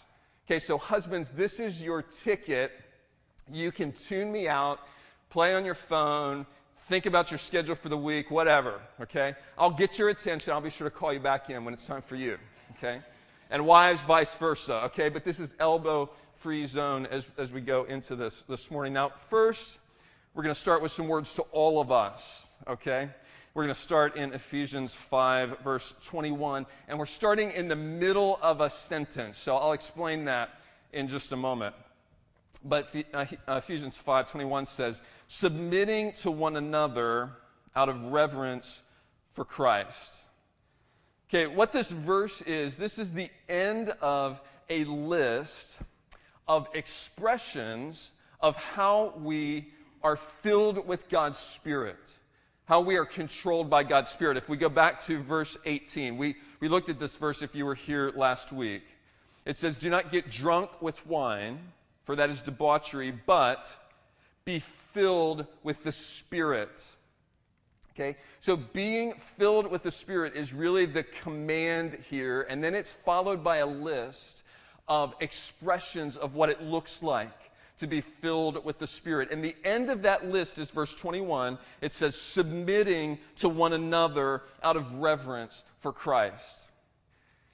Okay, 0.46 0.60
so 0.60 0.78
husbands, 0.78 1.30
this 1.30 1.60
is 1.60 1.82
your 1.82 2.02
ticket 2.02 2.72
you 3.52 3.72
can 3.72 3.92
tune 3.92 4.32
me 4.32 4.48
out, 4.48 4.80
play 5.30 5.56
on 5.56 5.66
your 5.66 5.76
phone, 5.76 6.46
think 6.88 7.06
about 7.06 7.32
your 7.32 7.38
schedule 7.38 7.76
for 7.76 7.90
the 7.90 7.98
week, 7.98 8.32
whatever, 8.32 8.80
okay? 9.02 9.36
I'll 9.58 9.72
get 9.72 9.98
your 9.98 10.10
attention. 10.10 10.54
I'll 10.54 10.62
be 10.62 10.70
sure 10.70 10.90
to 10.90 10.96
call 10.96 11.14
you 11.14 11.20
back 11.20 11.50
in 11.50 11.66
when 11.66 11.74
it's 11.74 11.86
time 11.86 12.02
for 12.02 12.16
you, 12.16 12.38
okay? 12.78 13.02
And 13.50 13.66
wives, 13.66 14.04
vice 14.04 14.36
versa, 14.36 14.84
okay? 14.86 15.10
But 15.10 15.24
this 15.24 15.40
is 15.40 15.56
elbow 15.60 16.10
free 16.36 16.66
zone 16.66 17.06
as, 17.08 17.32
as 17.38 17.54
we 17.54 17.62
go 17.62 17.84
into 17.86 18.16
this 18.16 18.44
this 18.50 18.72
morning. 18.72 18.94
Now, 18.94 19.12
first, 19.30 19.80
we're 20.34 20.44
going 20.44 20.56
to 20.56 20.60
start 20.60 20.82
with 20.82 20.92
some 20.92 21.08
words 21.08 21.34
to 21.36 21.44
all 21.52 21.80
of 21.80 21.92
us, 21.92 22.48
okay? 22.68 23.10
We're 23.56 23.66
going 23.66 23.76
to 23.76 23.80
start 23.80 24.16
in 24.16 24.34
Ephesians 24.34 24.96
5, 24.96 25.60
verse 25.60 25.94
21, 26.06 26.66
and 26.88 26.98
we're 26.98 27.06
starting 27.06 27.52
in 27.52 27.68
the 27.68 27.76
middle 27.76 28.40
of 28.42 28.62
a 28.62 28.70
sentence. 28.70 29.38
So 29.38 29.56
I'll 29.56 29.74
explain 29.74 30.26
that 30.26 30.50
in 30.92 31.08
just 31.08 31.32
a 31.34 31.36
moment. 31.36 31.76
But 32.66 32.96
uh, 33.14 33.26
uh, 33.48 33.56
Ephesians 33.58 33.96
5:21 33.96 34.66
says, 34.68 35.04
"Submitting 35.28 36.14
to 36.14 36.32
one 36.32 36.56
another 36.56 37.30
out 37.76 37.90
of 37.90 38.06
reverence 38.06 38.82
for 39.30 39.46
Christ." 39.46 40.26
Okay, 41.30 41.46
what 41.46 41.72
this 41.72 41.92
verse 41.92 42.42
is, 42.42 42.78
this 42.78 42.98
is 42.98 43.14
the 43.14 43.30
end 43.48 43.90
of 44.02 44.42
a 44.68 44.84
list 44.86 45.78
of 46.48 46.68
expressions 46.74 48.14
of 48.40 48.56
how 48.56 49.14
we 49.18 49.72
are 50.02 50.16
filled 50.16 50.88
with 50.88 51.08
God's 51.08 51.38
Spirit, 51.38 52.00
how 52.66 52.82
we 52.82 52.96
are 52.96 53.06
controlled 53.06 53.70
by 53.70 53.84
God's 53.84 54.10
Spirit. 54.10 54.38
If 54.38 54.50
we 54.50 54.58
go 54.58 54.70
back 54.70 55.02
to 55.06 55.22
verse 55.22 55.58
18, 55.66 56.18
we, 56.18 56.36
we 56.60 56.68
looked 56.68 56.90
at 56.90 57.00
this 57.00 57.16
verse 57.16 57.42
if 57.42 57.56
you 57.56 57.66
were 57.66 57.76
here 57.76 58.12
last 58.16 58.52
week. 58.52 58.84
It 59.46 59.58
says, 59.58 59.78
Do 59.78 59.90
not 59.90 60.12
get 60.12 60.30
drunk 60.30 60.82
with 60.82 61.06
wine 61.06 61.60
for 62.04 62.16
that 62.16 62.30
is 62.30 62.42
debauchery, 62.42 63.12
but 63.12 63.76
be 64.46 64.60
filled 64.60 65.48
with 65.64 65.84
the 65.84 65.92
Spirit. 65.92 66.84
Okay? 67.94 68.18
So 68.42 68.58
being 68.58 69.14
filled 69.38 69.68
with 69.68 69.84
the 69.84 69.92
Spirit 69.92 70.36
is 70.36 70.54
really 70.54 70.86
the 70.86 71.04
command 71.04 71.98
here, 72.10 72.46
and 72.50 72.64
then 72.64 72.76
it's 72.76 72.92
followed 72.92 73.44
by 73.44 73.58
a 73.58 73.66
list 73.66 74.44
of 74.88 75.16
expressions 75.22 76.18
of 76.18 76.36
what 76.36 76.50
it 76.50 76.62
looks 76.62 77.02
like 77.02 77.32
to 77.84 77.88
be 77.88 78.02
filled 78.02 78.64
with 78.64 78.80
the 78.80 78.88
Spirit. 78.88 79.30
And 79.30 79.44
the 79.44 79.56
end 79.64 79.90
of 79.90 80.02
that 80.04 80.30
list 80.30 80.58
is 80.58 80.72
verse 80.72 80.96
21. 80.96 81.58
It 81.82 81.92
says, 81.92 82.16
submitting 82.16 83.20
to 83.38 83.50
one 83.50 83.74
another 83.74 84.44
out 84.64 84.78
of 84.78 85.00
reverence 85.00 85.64
for 85.80 85.92
Christ. 85.92 86.70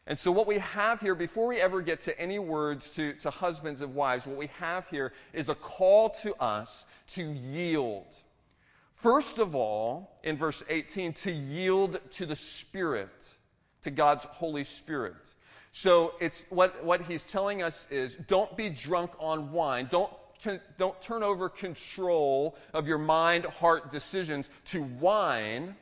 And 0.05 0.17
so, 0.17 0.31
what 0.31 0.47
we 0.47 0.59
have 0.59 1.01
here, 1.01 1.15
before 1.15 1.47
we 1.47 1.59
ever 1.59 1.81
get 1.81 2.01
to 2.01 2.19
any 2.19 2.39
words 2.39 2.89
to, 2.91 3.13
to 3.13 3.29
husbands 3.29 3.81
and 3.81 3.93
wives, 3.93 4.25
what 4.25 4.37
we 4.37 4.49
have 4.59 4.87
here 4.89 5.13
is 5.33 5.49
a 5.49 5.55
call 5.55 6.09
to 6.21 6.35
us 6.41 6.85
to 7.09 7.23
yield. 7.23 8.07
First 8.95 9.39
of 9.39 9.55
all, 9.55 10.19
in 10.23 10.37
verse 10.37 10.63
18, 10.69 11.13
to 11.13 11.31
yield 11.31 11.99
to 12.11 12.25
the 12.25 12.35
Spirit, 12.35 13.09
to 13.83 13.91
God's 13.91 14.25
Holy 14.25 14.63
Spirit. 14.63 15.15
So 15.71 16.13
it's 16.19 16.45
what, 16.49 16.83
what 16.83 17.03
he's 17.03 17.25
telling 17.25 17.61
us 17.61 17.87
is 17.91 18.15
don't 18.27 18.55
be 18.57 18.69
drunk 18.69 19.11
on 19.19 19.51
wine. 19.51 19.87
Don't, 19.91 20.11
don't 20.77 21.01
turn 21.01 21.23
over 21.23 21.49
control 21.49 22.55
of 22.73 22.87
your 22.87 22.97
mind, 22.97 23.45
heart, 23.45 23.91
decisions 23.91 24.49
to 24.65 24.83
wine 24.83 25.75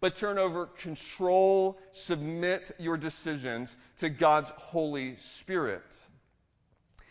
but 0.00 0.16
turn 0.16 0.38
over 0.38 0.66
control, 0.66 1.78
submit 1.92 2.70
your 2.78 2.96
decisions 2.96 3.76
to 3.98 4.08
God's 4.08 4.50
Holy 4.50 5.16
Spirit. 5.16 5.82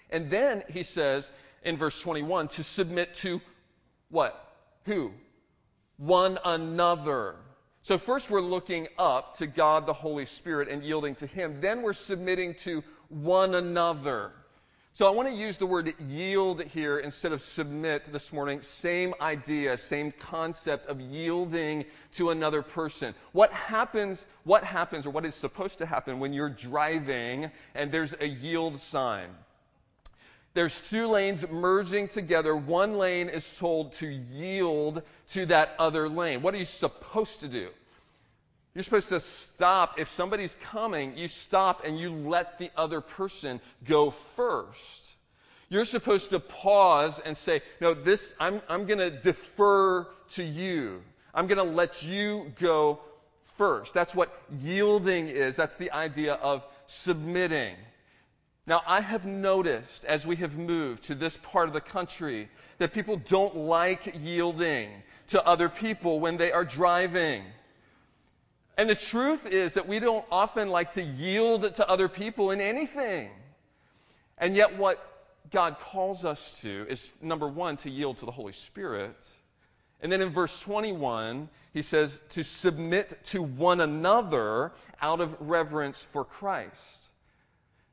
And 0.10 0.30
then 0.30 0.64
he 0.70 0.84
says 0.84 1.32
in 1.64 1.78
verse 1.78 2.00
21 2.02 2.48
to 2.50 2.64
submit 2.64 3.14
to 3.16 3.42
what? 4.10 4.54
Who? 4.86 5.12
One 5.98 6.38
another. 6.46 7.36
So, 7.82 7.98
first 7.98 8.30
we're 8.30 8.42
looking 8.42 8.88
up 8.98 9.38
to 9.38 9.48
God 9.48 9.86
the 9.86 9.94
Holy 9.94 10.26
Spirit 10.26 10.70
and 10.70 10.84
yielding 10.84 11.16
to 11.16 11.28
Him. 11.28 11.62
Then 11.62 11.82
we're 11.82 11.94
submitting 11.94 12.54
to 12.64 12.84
one 13.10 13.56
another. 13.56 14.32
So 14.96 15.06
I 15.06 15.10
want 15.10 15.28
to 15.28 15.36
use 15.36 15.58
the 15.58 15.66
word 15.66 15.94
yield 16.08 16.64
here 16.64 17.00
instead 17.00 17.34
of 17.34 17.42
submit 17.42 18.06
this 18.14 18.32
morning. 18.32 18.62
Same 18.62 19.14
idea, 19.20 19.78
same 19.78 20.14
concept 20.14 20.86
of 20.86 21.02
yielding 21.02 21.84
to 22.14 22.30
another 22.30 22.62
person. 22.62 23.14
What 23.34 23.52
happens, 23.52 24.26
what 24.46 24.64
happens 24.64 25.06
or 25.06 25.10
what 25.10 25.26
is 25.26 25.36
supposed 25.36 25.80
to 25.80 25.86
happen 25.86 26.22
when 26.22 26.32
you're 26.32 26.48
driving 26.48 27.52
and 27.74 27.92
there's 27.92 28.16
a 28.22 28.26
yield 28.26 28.78
sign? 28.80 29.28
There's 30.54 30.80
two 30.80 31.08
lanes 31.08 31.46
merging 31.50 32.08
together. 32.08 32.56
One 32.56 32.98
lane 32.98 33.28
is 33.28 33.58
told 33.58 33.92
to 33.96 34.08
yield 34.08 35.02
to 35.32 35.46
that 35.48 35.76
other 35.78 36.08
lane. 36.08 36.42
What 36.42 36.54
are 36.54 36.60
you 36.60 36.64
supposed 36.64 37.42
to 37.42 37.50
do? 37.50 37.68
You're 38.76 38.84
supposed 38.84 39.10
to 39.10 39.22
stop. 39.22 40.00
If 40.00 40.10
somebody's 40.10 40.58
coming, 40.62 41.18
you 41.18 41.30
stop 41.30 41.86
and 41.86 41.98
you 41.98 42.12
let 42.12 42.60
the 42.60 42.70
other 42.76 43.00
person 43.00 43.62
go 43.86 44.12
first. 44.12 45.16
You're 45.70 45.86
supposed 45.86 46.30
to 46.32 46.40
pause 46.42 47.20
and 47.22 47.36
say, 47.36 47.62
No, 47.80 47.94
this, 47.94 48.36
I'm, 48.40 48.62
I'm 48.68 48.86
going 48.86 49.00
to 49.00 49.10
defer 49.10 50.08
to 50.32 50.44
you. 50.44 51.02
I'm 51.34 51.48
going 51.48 51.58
to 51.58 51.74
let 51.74 52.04
you 52.04 52.52
go 52.60 53.00
first. 53.44 53.94
That's 53.94 54.14
what 54.14 54.42
yielding 54.60 55.30
is. 55.30 55.56
That's 55.56 55.76
the 55.76 55.92
idea 55.92 56.34
of 56.36 56.66
submitting. 56.86 57.76
Now, 58.68 58.82
I 58.86 59.00
have 59.00 59.26
noticed 59.26 60.06
as 60.06 60.28
we 60.28 60.36
have 60.38 60.58
moved 60.58 61.04
to 61.04 61.16
this 61.16 61.38
part 61.38 61.68
of 61.68 61.74
the 61.74 61.82
country 61.82 62.50
that 62.78 62.94
people 62.94 63.18
don't 63.18 63.56
like 63.56 64.16
yielding 64.20 64.90
to 65.28 65.46
other 65.46 65.70
people 65.70 66.20
when 66.20 66.36
they 66.36 66.52
are 66.52 66.66
driving. 66.66 67.44
And 68.78 68.90
the 68.90 68.96
truth 68.96 69.46
is 69.52 69.74
that 69.76 69.88
we 69.88 70.00
don't 70.00 70.26
often 70.32 70.70
like 70.70 70.92
to 70.94 71.02
yield 71.02 71.76
to 71.76 71.90
other 71.90 72.10
people 72.10 72.52
in 72.52 72.60
anything. 72.60 73.30
And 74.38 74.56
yet, 74.56 74.78
what 74.78 75.16
God 75.52 75.80
calls 75.80 76.26
us 76.26 76.60
to 76.62 76.86
is 76.90 77.12
number 77.22 77.48
one, 77.48 77.78
to 77.78 77.90
yield 77.90 78.18
to 78.18 78.26
the 78.26 78.32
Holy 78.32 78.52
Spirit. 78.52 79.16
And 80.02 80.12
then 80.12 80.22
in 80.22 80.30
verse 80.30 80.60
21, 80.60 81.50
he 81.74 81.82
says 81.82 82.22
to 82.30 82.44
submit 82.44 83.18
to 83.26 83.42
one 83.42 83.80
another 83.80 84.74
out 85.02 85.22
of 85.22 85.36
reverence 85.40 86.04
for 86.04 86.26
Christ. 86.26 87.06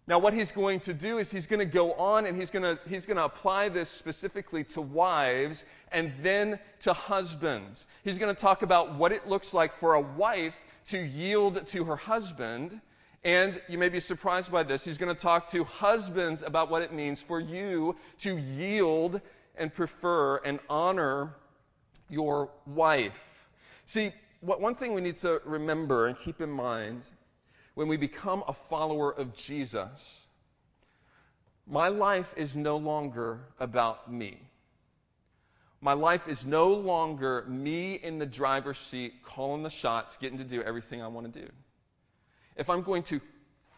Now, 0.09 0.19
what 0.19 0.35
he's 0.35 0.51
going 0.51 0.81
to 0.81 0.95
do 0.95 1.19
is 1.19 1.31
he's 1.31 1.47
going 1.47 1.61
to 1.61 1.65
go 1.65 1.93
on 1.93 2.27
and 2.27 2.37
he's 2.37 2.51
going 2.51 2.65
to, 2.65 2.79
he's 2.89 3.07
going 3.07 3.17
to 3.19 3.25
apply 3.25 3.69
this 3.69 3.89
specifically 3.89 4.65
to 4.65 4.81
wives 4.81 5.65
and 5.93 6.12
then 6.23 6.59
to 6.81 6.93
husbands. 6.93 7.87
He's 8.03 8.19
going 8.19 8.35
to 8.35 8.41
talk 8.41 8.62
about 8.62 8.97
what 8.97 9.12
it 9.12 9.29
looks 9.29 9.55
like 9.55 9.73
for 9.73 9.95
a 9.95 10.01
wife 10.01 10.57
to 10.87 10.99
yield 10.99 11.67
to 11.69 11.85
her 11.85 11.97
husband. 11.97 12.81
And 13.25 13.61
you 13.69 13.79
may 13.79 13.89
be 13.89 14.01
surprised 14.01 14.51
by 14.51 14.65
this. 14.65 14.85
He's 14.85 14.99
going 14.99 15.15
to 15.15 15.21
talk 15.21 15.49
to 15.51 15.65
husbands 15.65 16.43
about 16.43 16.71
what 16.71 16.83
it 16.83 16.93
means 16.93 17.21
for 17.21 17.39
you 17.39 17.97
to 18.21 18.37
yield 18.37 19.21
and 19.57 19.73
prefer 19.73 20.39
and 20.39 20.59
honor 20.69 21.35
your 22.09 22.51
wife. 22.67 23.49
See, 23.85 24.12
what, 24.41 24.61
one 24.61 24.75
thing 24.75 24.93
we 24.93 25.01
need 25.01 25.17
to 25.17 25.41
remember 25.45 26.09
and 26.09 26.17
keep 26.17 26.41
in 26.41 26.51
mind 26.51 27.03
when 27.75 27.89
we 27.89 27.97
become 27.97 28.43
a 28.49 28.53
follower 28.53 29.11
of 29.15 29.35
Jesus, 29.35 30.27
my 31.67 31.89
life 31.89 32.35
is 32.37 32.57
no 32.57 32.77
longer 32.77 33.41
about 33.61 34.12
me. 34.12 34.41
My 35.85 35.95
life 35.95 36.29
is 36.29 36.47
no 36.47 36.73
longer 36.73 37.45
me 37.49 37.95
in 37.95 38.21
the 38.21 38.25
driver's 38.25 38.79
seat, 38.79 39.15
calling 39.25 39.65
the 39.65 39.69
shots, 39.69 40.17
getting 40.17 40.39
to 40.39 40.45
do 40.45 40.62
everything 40.62 41.03
I 41.03 41.09
want 41.09 41.33
to 41.33 41.41
do. 41.41 41.49
If 42.57 42.71
I'm 42.71 42.83
going 42.83 43.03
to 43.05 43.21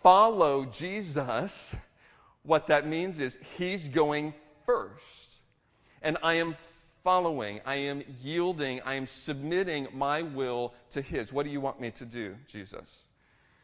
follow 0.02 0.66
Jesus, 0.66 1.74
what 2.42 2.66
that 2.66 2.86
means 2.86 3.18
is 3.20 3.38
he's 3.56 3.88
going 3.88 4.34
first. 4.66 5.40
And 6.02 6.18
I 6.22 6.34
am 6.34 6.56
following, 7.02 7.62
I 7.64 7.76
am 7.76 8.02
yielding, 8.22 8.82
I 8.82 8.94
am 8.96 9.06
submitting 9.06 9.88
my 9.94 10.20
will 10.20 10.74
to 10.90 11.00
his. 11.00 11.32
What 11.32 11.44
do 11.44 11.50
you 11.50 11.60
want 11.62 11.80
me 11.80 11.90
to 11.92 12.04
do, 12.04 12.36
Jesus? 12.46 12.98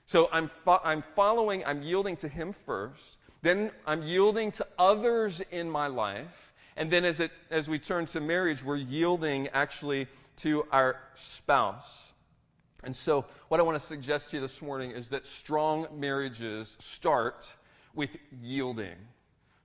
So 0.06 0.30
I'm, 0.32 0.48
fo- 0.48 0.80
I'm 0.82 1.02
following, 1.02 1.62
I'm 1.66 1.82
yielding 1.82 2.16
to 2.16 2.28
him 2.28 2.54
first. 2.54 3.18
Then 3.42 3.70
I'm 3.86 4.02
yielding 4.02 4.50
to 4.52 4.66
others 4.78 5.42
in 5.50 5.70
my 5.70 5.88
life. 5.88 6.49
And 6.76 6.90
then 6.90 7.04
as, 7.04 7.20
it, 7.20 7.30
as 7.50 7.68
we 7.68 7.78
turn 7.78 8.06
to 8.06 8.20
marriage, 8.20 8.62
we're 8.62 8.76
yielding 8.76 9.48
actually 9.48 10.06
to 10.38 10.66
our 10.72 10.96
spouse. 11.14 12.12
And 12.82 12.96
so, 12.96 13.26
what 13.48 13.60
I 13.60 13.62
want 13.62 13.78
to 13.78 13.86
suggest 13.86 14.30
to 14.30 14.36
you 14.36 14.40
this 14.40 14.62
morning 14.62 14.90
is 14.92 15.10
that 15.10 15.26
strong 15.26 15.86
marriages 15.92 16.76
start 16.80 17.52
with 17.94 18.16
yielding. 18.42 18.96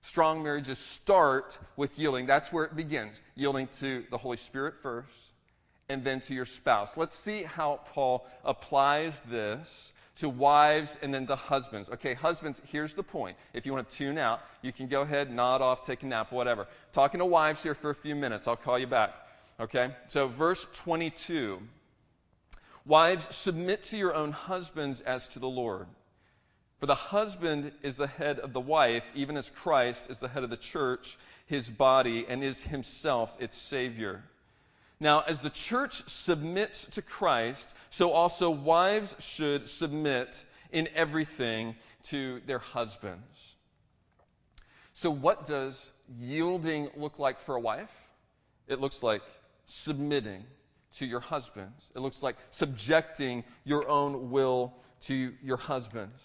Strong 0.02 0.42
marriages 0.42 0.78
start 0.78 1.58
with 1.76 1.98
yielding. 1.98 2.26
That's 2.26 2.52
where 2.52 2.64
it 2.64 2.76
begins. 2.76 3.20
Yielding 3.34 3.68
to 3.78 4.04
the 4.10 4.18
Holy 4.18 4.36
Spirit 4.36 4.74
first, 4.82 5.32
and 5.88 6.04
then 6.04 6.20
to 6.20 6.34
your 6.34 6.44
spouse. 6.44 6.96
Let's 6.96 7.16
see 7.18 7.44
how 7.44 7.80
Paul 7.92 8.26
applies 8.44 9.20
this 9.22 9.92
to 10.16 10.28
wives 10.28 10.98
and 11.02 11.12
then 11.12 11.26
to 11.26 11.36
husbands. 11.36 11.88
Okay, 11.90 12.14
husbands, 12.14 12.62
here's 12.66 12.94
the 12.94 13.02
point. 13.02 13.36
If 13.52 13.66
you 13.66 13.72
want 13.72 13.88
to 13.88 13.96
tune 13.96 14.18
out, 14.18 14.40
you 14.62 14.72
can 14.72 14.88
go 14.88 15.02
ahead, 15.02 15.30
nod 15.30 15.60
off, 15.60 15.86
take 15.86 16.02
a 16.02 16.06
nap, 16.06 16.32
whatever. 16.32 16.66
Talking 16.92 17.20
to 17.20 17.26
wives 17.26 17.62
here 17.62 17.74
for 17.74 17.90
a 17.90 17.94
few 17.94 18.16
minutes. 18.16 18.48
I'll 18.48 18.56
call 18.56 18.78
you 18.78 18.86
back. 18.86 19.14
Okay? 19.60 19.90
So, 20.08 20.26
verse 20.28 20.66
22 20.72 21.60
Wives, 22.84 23.34
submit 23.34 23.82
to 23.84 23.96
your 23.96 24.14
own 24.14 24.30
husbands 24.30 25.00
as 25.00 25.26
to 25.28 25.40
the 25.40 25.48
Lord. 25.48 25.88
For 26.78 26.86
the 26.86 26.94
husband 26.94 27.72
is 27.82 27.96
the 27.96 28.06
head 28.06 28.38
of 28.38 28.52
the 28.52 28.60
wife, 28.60 29.04
even 29.14 29.36
as 29.36 29.50
Christ 29.50 30.08
is 30.08 30.20
the 30.20 30.28
head 30.28 30.44
of 30.44 30.50
the 30.50 30.56
church, 30.56 31.18
his 31.46 31.68
body, 31.68 32.26
and 32.28 32.44
is 32.44 32.62
himself 32.62 33.34
its 33.40 33.56
Savior. 33.56 34.22
Now, 34.98 35.22
as 35.26 35.40
the 35.40 35.50
church 35.50 36.08
submits 36.08 36.84
to 36.86 37.02
Christ, 37.02 37.74
so 37.90 38.12
also 38.12 38.48
wives 38.48 39.14
should 39.18 39.68
submit 39.68 40.44
in 40.72 40.88
everything 40.94 41.76
to 42.04 42.40
their 42.46 42.58
husbands. 42.58 43.56
So, 44.94 45.10
what 45.10 45.44
does 45.44 45.92
yielding 46.18 46.88
look 46.96 47.18
like 47.18 47.38
for 47.40 47.56
a 47.56 47.60
wife? 47.60 47.90
It 48.66 48.80
looks 48.80 49.02
like 49.02 49.22
submitting 49.66 50.44
to 50.94 51.04
your 51.04 51.20
husbands, 51.20 51.90
it 51.94 51.98
looks 51.98 52.22
like 52.22 52.36
subjecting 52.50 53.44
your 53.64 53.86
own 53.88 54.30
will 54.30 54.72
to 55.02 55.34
your 55.42 55.58
husbands. 55.58 56.22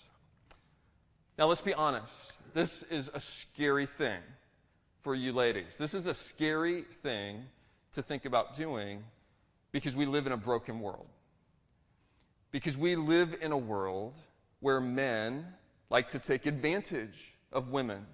Now, 1.37 1.47
let's 1.47 1.61
be 1.61 1.73
honest. 1.73 2.37
This 2.53 2.83
is 2.83 3.09
a 3.13 3.19
scary 3.19 3.85
thing 3.85 4.19
for 5.01 5.15
you 5.15 5.33
ladies. 5.33 5.75
This 5.77 5.93
is 5.93 6.05
a 6.05 6.13
scary 6.13 6.83
thing 6.83 7.43
to 7.93 8.01
think 8.01 8.25
about 8.25 8.55
doing 8.55 9.03
because 9.71 9.95
we 9.95 10.05
live 10.05 10.25
in 10.25 10.31
a 10.31 10.37
broken 10.37 10.79
world. 10.79 11.07
Because 12.51 12.77
we 12.77 12.95
live 12.95 13.37
in 13.41 13.51
a 13.51 13.57
world 13.57 14.13
where 14.59 14.81
men 14.81 15.45
like 15.89 16.09
to 16.09 16.19
take 16.19 16.45
advantage 16.45 17.35
of 17.51 17.69
women. 17.69 18.05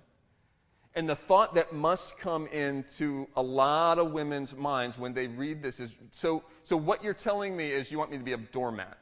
And 0.96 1.08
the 1.08 1.16
thought 1.16 1.54
that 1.56 1.74
must 1.74 2.18
come 2.18 2.48
into 2.48 3.28
a 3.36 3.42
lot 3.42 4.00
of 4.00 4.12
women's 4.12 4.56
minds 4.56 4.98
when 4.98 5.14
they 5.14 5.28
read 5.28 5.62
this 5.62 5.80
is 5.80 5.94
so, 6.12 6.44
so 6.64 6.76
what 6.76 7.04
you're 7.04 7.14
telling 7.14 7.56
me 7.56 7.72
is 7.72 7.92
you 7.92 8.00
want 8.00 8.10
me 8.10 8.18
to 8.18 8.24
be 8.24 8.34
a 8.34 8.38
doormat. 8.38 8.98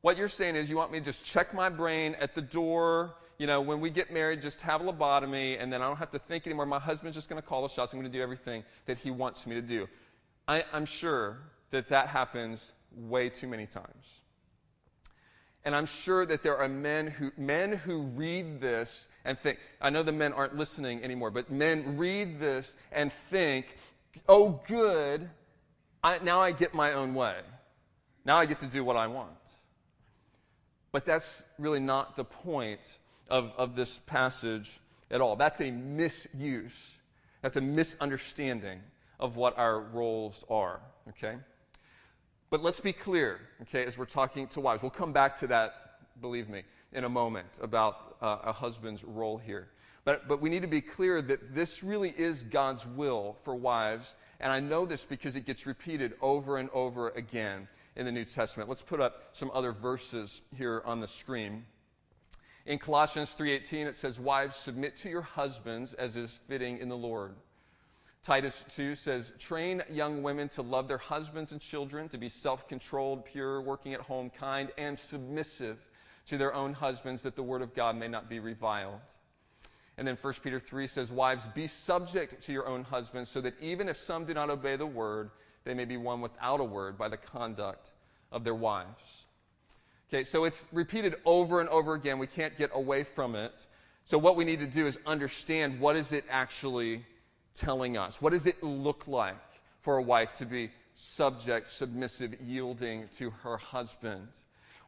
What 0.00 0.16
you're 0.16 0.28
saying 0.28 0.56
is 0.56 0.70
you 0.70 0.76
want 0.76 0.92
me 0.92 0.98
to 1.00 1.04
just 1.04 1.24
check 1.24 1.52
my 1.52 1.68
brain 1.68 2.14
at 2.20 2.34
the 2.34 2.42
door. 2.42 3.14
You 3.38 3.46
know, 3.46 3.60
when 3.60 3.80
we 3.80 3.90
get 3.90 4.12
married, 4.12 4.42
just 4.42 4.60
have 4.60 4.80
a 4.80 4.84
lobotomy, 4.84 5.60
and 5.60 5.72
then 5.72 5.82
I 5.82 5.88
don't 5.88 5.96
have 5.96 6.10
to 6.12 6.18
think 6.18 6.46
anymore. 6.46 6.66
My 6.66 6.78
husband's 6.78 7.16
just 7.16 7.28
going 7.28 7.40
to 7.40 7.46
call 7.46 7.62
the 7.62 7.68
shots. 7.68 7.92
I'm 7.92 8.00
going 8.00 8.10
to 8.10 8.16
do 8.16 8.22
everything 8.22 8.64
that 8.86 8.98
he 8.98 9.10
wants 9.10 9.46
me 9.46 9.54
to 9.56 9.62
do. 9.62 9.88
I, 10.46 10.64
I'm 10.72 10.84
sure 10.84 11.38
that 11.70 11.88
that 11.88 12.08
happens 12.08 12.72
way 12.96 13.28
too 13.28 13.48
many 13.48 13.66
times. 13.66 14.06
And 15.64 15.74
I'm 15.74 15.86
sure 15.86 16.26
that 16.26 16.42
there 16.42 16.58
are 16.58 16.68
men 16.68 17.06
who, 17.06 17.32
men 17.36 17.72
who 17.72 18.02
read 18.02 18.60
this 18.60 19.08
and 19.24 19.38
think, 19.38 19.58
I 19.80 19.90
know 19.90 20.02
the 20.02 20.12
men 20.12 20.32
aren't 20.32 20.56
listening 20.56 21.02
anymore, 21.02 21.30
but 21.30 21.50
men 21.50 21.96
read 21.96 22.38
this 22.38 22.76
and 22.92 23.10
think, 23.30 23.74
oh, 24.28 24.60
good, 24.68 25.28
I, 26.02 26.18
now 26.18 26.40
I 26.40 26.52
get 26.52 26.74
my 26.74 26.92
own 26.92 27.14
way. 27.14 27.36
Now 28.26 28.36
I 28.36 28.46
get 28.46 28.60
to 28.60 28.66
do 28.66 28.84
what 28.84 28.96
I 28.96 29.06
want. 29.06 29.30
But 30.92 31.06
that's 31.06 31.42
really 31.58 31.80
not 31.80 32.14
the 32.16 32.24
point 32.24 32.98
of, 33.28 33.52
of 33.56 33.76
this 33.76 33.98
passage 34.06 34.80
at 35.10 35.20
all. 35.20 35.36
That's 35.36 35.60
a 35.60 35.70
misuse, 35.70 36.98
that's 37.42 37.56
a 37.56 37.60
misunderstanding 37.60 38.80
of 39.20 39.36
what 39.36 39.56
our 39.58 39.80
roles 39.80 40.44
are, 40.50 40.80
okay? 41.08 41.36
But 42.50 42.62
let's 42.62 42.80
be 42.80 42.92
clear, 42.92 43.40
okay, 43.62 43.84
as 43.84 43.98
we're 43.98 44.04
talking 44.04 44.46
to 44.48 44.60
wives. 44.60 44.82
We'll 44.82 44.90
come 44.90 45.12
back 45.12 45.36
to 45.40 45.46
that, 45.48 45.74
believe 46.20 46.48
me, 46.48 46.62
in 46.92 47.04
a 47.04 47.08
moment 47.08 47.48
about 47.60 48.16
uh, 48.20 48.38
a 48.44 48.52
husband's 48.52 49.02
role 49.04 49.38
here. 49.38 49.68
But, 50.04 50.28
but 50.28 50.40
we 50.40 50.50
need 50.50 50.62
to 50.62 50.68
be 50.68 50.80
clear 50.82 51.22
that 51.22 51.54
this 51.54 51.82
really 51.82 52.10
is 52.10 52.42
God's 52.42 52.86
will 52.86 53.36
for 53.42 53.54
wives. 53.54 54.16
And 54.38 54.52
I 54.52 54.60
know 54.60 54.84
this 54.84 55.04
because 55.04 55.34
it 55.34 55.46
gets 55.46 55.66
repeated 55.66 56.12
over 56.20 56.58
and 56.58 56.68
over 56.74 57.08
again 57.10 57.68
in 57.96 58.04
the 58.04 58.12
New 58.12 58.24
Testament. 58.24 58.68
Let's 58.68 58.82
put 58.82 59.00
up 59.00 59.30
some 59.32 59.50
other 59.54 59.72
verses 59.72 60.42
here 60.54 60.82
on 60.84 61.00
the 61.00 61.06
screen. 61.06 61.64
In 62.66 62.78
Colossians 62.78 63.34
3:18 63.34 63.86
it 63.86 63.96
says 63.96 64.18
wives 64.18 64.56
submit 64.56 64.96
to 64.98 65.10
your 65.10 65.22
husbands 65.22 65.94
as 65.94 66.16
is 66.16 66.40
fitting 66.48 66.78
in 66.78 66.88
the 66.88 66.96
Lord. 66.96 67.34
Titus 68.24 68.64
2 68.70 68.94
says, 68.94 69.34
Train 69.38 69.82
young 69.90 70.22
women 70.22 70.48
to 70.50 70.62
love 70.62 70.88
their 70.88 70.96
husbands 70.96 71.52
and 71.52 71.60
children, 71.60 72.08
to 72.08 72.16
be 72.16 72.30
self 72.30 72.66
controlled, 72.66 73.26
pure, 73.26 73.60
working 73.60 73.92
at 73.92 74.00
home, 74.00 74.30
kind, 74.30 74.72
and 74.78 74.98
submissive 74.98 75.76
to 76.26 76.38
their 76.38 76.54
own 76.54 76.72
husbands, 76.72 77.20
that 77.22 77.36
the 77.36 77.42
word 77.42 77.60
of 77.60 77.74
God 77.74 77.96
may 77.96 78.08
not 78.08 78.30
be 78.30 78.40
reviled. 78.40 79.00
And 79.98 80.08
then 80.08 80.16
1 80.20 80.34
Peter 80.42 80.58
3 80.58 80.86
says, 80.86 81.12
Wives, 81.12 81.46
be 81.54 81.66
subject 81.66 82.40
to 82.44 82.52
your 82.52 82.66
own 82.66 82.82
husbands, 82.82 83.28
so 83.28 83.42
that 83.42 83.60
even 83.60 83.90
if 83.90 83.98
some 83.98 84.24
do 84.24 84.32
not 84.32 84.48
obey 84.48 84.76
the 84.76 84.86
word, 84.86 85.30
they 85.64 85.74
may 85.74 85.84
be 85.84 85.98
won 85.98 86.22
without 86.22 86.60
a 86.60 86.64
word 86.64 86.96
by 86.96 87.10
the 87.10 87.18
conduct 87.18 87.92
of 88.32 88.42
their 88.42 88.54
wives. 88.54 89.26
Okay, 90.14 90.22
so 90.22 90.44
it's 90.44 90.64
repeated 90.70 91.16
over 91.24 91.58
and 91.60 91.68
over 91.70 91.94
again. 91.94 92.20
We 92.20 92.28
can't 92.28 92.56
get 92.56 92.70
away 92.72 93.02
from 93.02 93.34
it. 93.34 93.66
So 94.04 94.16
what 94.16 94.36
we 94.36 94.44
need 94.44 94.60
to 94.60 94.66
do 94.66 94.86
is 94.86 94.96
understand 95.04 95.80
what 95.80 95.96
is 95.96 96.12
it 96.12 96.24
actually 96.30 97.04
telling 97.52 97.96
us? 97.96 98.22
What 98.22 98.32
does 98.32 98.46
it 98.46 98.62
look 98.62 99.08
like 99.08 99.34
for 99.80 99.96
a 99.96 100.02
wife 100.02 100.36
to 100.36 100.46
be 100.46 100.70
subject, 100.94 101.68
submissive, 101.68 102.36
yielding 102.40 103.08
to 103.18 103.30
her 103.30 103.56
husband? 103.56 104.28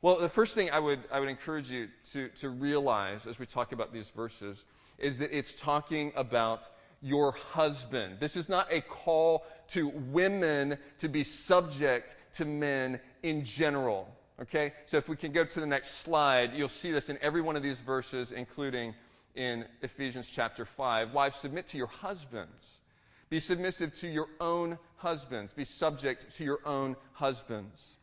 Well, 0.00 0.16
the 0.16 0.28
first 0.28 0.54
thing 0.54 0.70
I 0.70 0.78
would, 0.78 1.00
I 1.10 1.18
would 1.18 1.28
encourage 1.28 1.72
you 1.72 1.88
to, 2.12 2.28
to 2.28 2.50
realize 2.50 3.26
as 3.26 3.40
we 3.40 3.46
talk 3.46 3.72
about 3.72 3.92
these 3.92 4.10
verses 4.10 4.64
is 4.96 5.18
that 5.18 5.36
it's 5.36 5.54
talking 5.54 6.12
about 6.14 6.68
your 7.02 7.32
husband. 7.32 8.18
This 8.20 8.36
is 8.36 8.48
not 8.48 8.72
a 8.72 8.80
call 8.80 9.44
to 9.70 9.88
women 9.88 10.78
to 11.00 11.08
be 11.08 11.24
subject 11.24 12.14
to 12.34 12.44
men 12.44 13.00
in 13.24 13.44
general. 13.44 14.08
Okay? 14.40 14.72
So 14.86 14.96
if 14.96 15.08
we 15.08 15.16
can 15.16 15.32
go 15.32 15.44
to 15.44 15.60
the 15.60 15.66
next 15.66 16.00
slide, 16.00 16.52
you'll 16.54 16.68
see 16.68 16.92
this 16.92 17.08
in 17.08 17.18
every 17.22 17.40
one 17.40 17.56
of 17.56 17.62
these 17.62 17.80
verses, 17.80 18.32
including 18.32 18.94
in 19.34 19.64
Ephesians 19.82 20.28
chapter 20.32 20.64
5. 20.64 21.12
Wives, 21.12 21.36
submit 21.36 21.66
to 21.68 21.78
your 21.78 21.86
husbands. 21.86 22.80
Be 23.28 23.40
submissive 23.40 23.94
to 24.00 24.08
your 24.08 24.28
own 24.40 24.78
husbands. 24.96 25.52
Be 25.52 25.64
subject 25.64 26.34
to 26.36 26.44
your 26.44 26.60
own 26.64 26.96
husbands. 27.12 27.96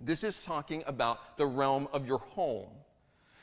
This 0.00 0.24
is 0.24 0.38
talking 0.44 0.82
about 0.86 1.36
the 1.36 1.46
realm 1.46 1.88
of 1.92 2.06
your 2.06 2.18
home. 2.18 2.70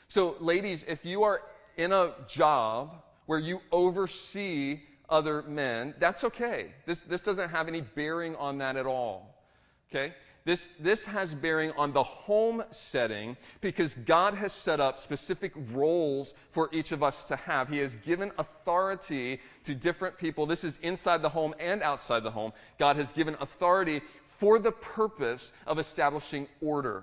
So, 0.08 0.36
ladies, 0.40 0.84
if 0.86 1.04
you 1.04 1.22
are 1.24 1.42
in 1.76 1.92
a 1.92 2.12
job 2.28 3.02
where 3.26 3.38
you 3.38 3.60
oversee 3.72 4.80
other 5.08 5.42
men, 5.42 5.94
that's 5.98 6.24
okay. 6.24 6.72
This, 6.86 7.00
this 7.00 7.20
doesn't 7.20 7.50
have 7.50 7.68
any 7.68 7.80
bearing 7.80 8.36
on 8.36 8.58
that 8.58 8.76
at 8.76 8.86
all. 8.86 9.44
Okay? 9.90 10.14
This, 10.46 10.68
this 10.78 11.04
has 11.06 11.34
bearing 11.34 11.72
on 11.72 11.92
the 11.92 12.04
home 12.04 12.62
setting 12.70 13.36
because 13.60 13.94
God 13.94 14.32
has 14.34 14.52
set 14.52 14.78
up 14.78 15.00
specific 15.00 15.52
roles 15.72 16.34
for 16.52 16.68
each 16.72 16.92
of 16.92 17.02
us 17.02 17.24
to 17.24 17.34
have. 17.34 17.68
He 17.68 17.78
has 17.78 17.96
given 17.96 18.30
authority 18.38 19.40
to 19.64 19.74
different 19.74 20.16
people. 20.16 20.46
This 20.46 20.62
is 20.62 20.78
inside 20.82 21.20
the 21.20 21.28
home 21.28 21.52
and 21.58 21.82
outside 21.82 22.22
the 22.22 22.30
home. 22.30 22.52
God 22.78 22.94
has 22.94 23.10
given 23.10 23.36
authority 23.40 24.02
for 24.28 24.60
the 24.60 24.70
purpose 24.70 25.50
of 25.66 25.80
establishing 25.80 26.46
order. 26.60 27.02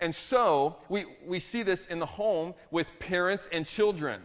And 0.00 0.14
so 0.14 0.76
we, 0.88 1.04
we 1.26 1.38
see 1.38 1.62
this 1.62 1.84
in 1.84 1.98
the 1.98 2.06
home 2.06 2.54
with 2.70 2.90
parents 3.00 3.50
and 3.52 3.66
children. 3.66 4.22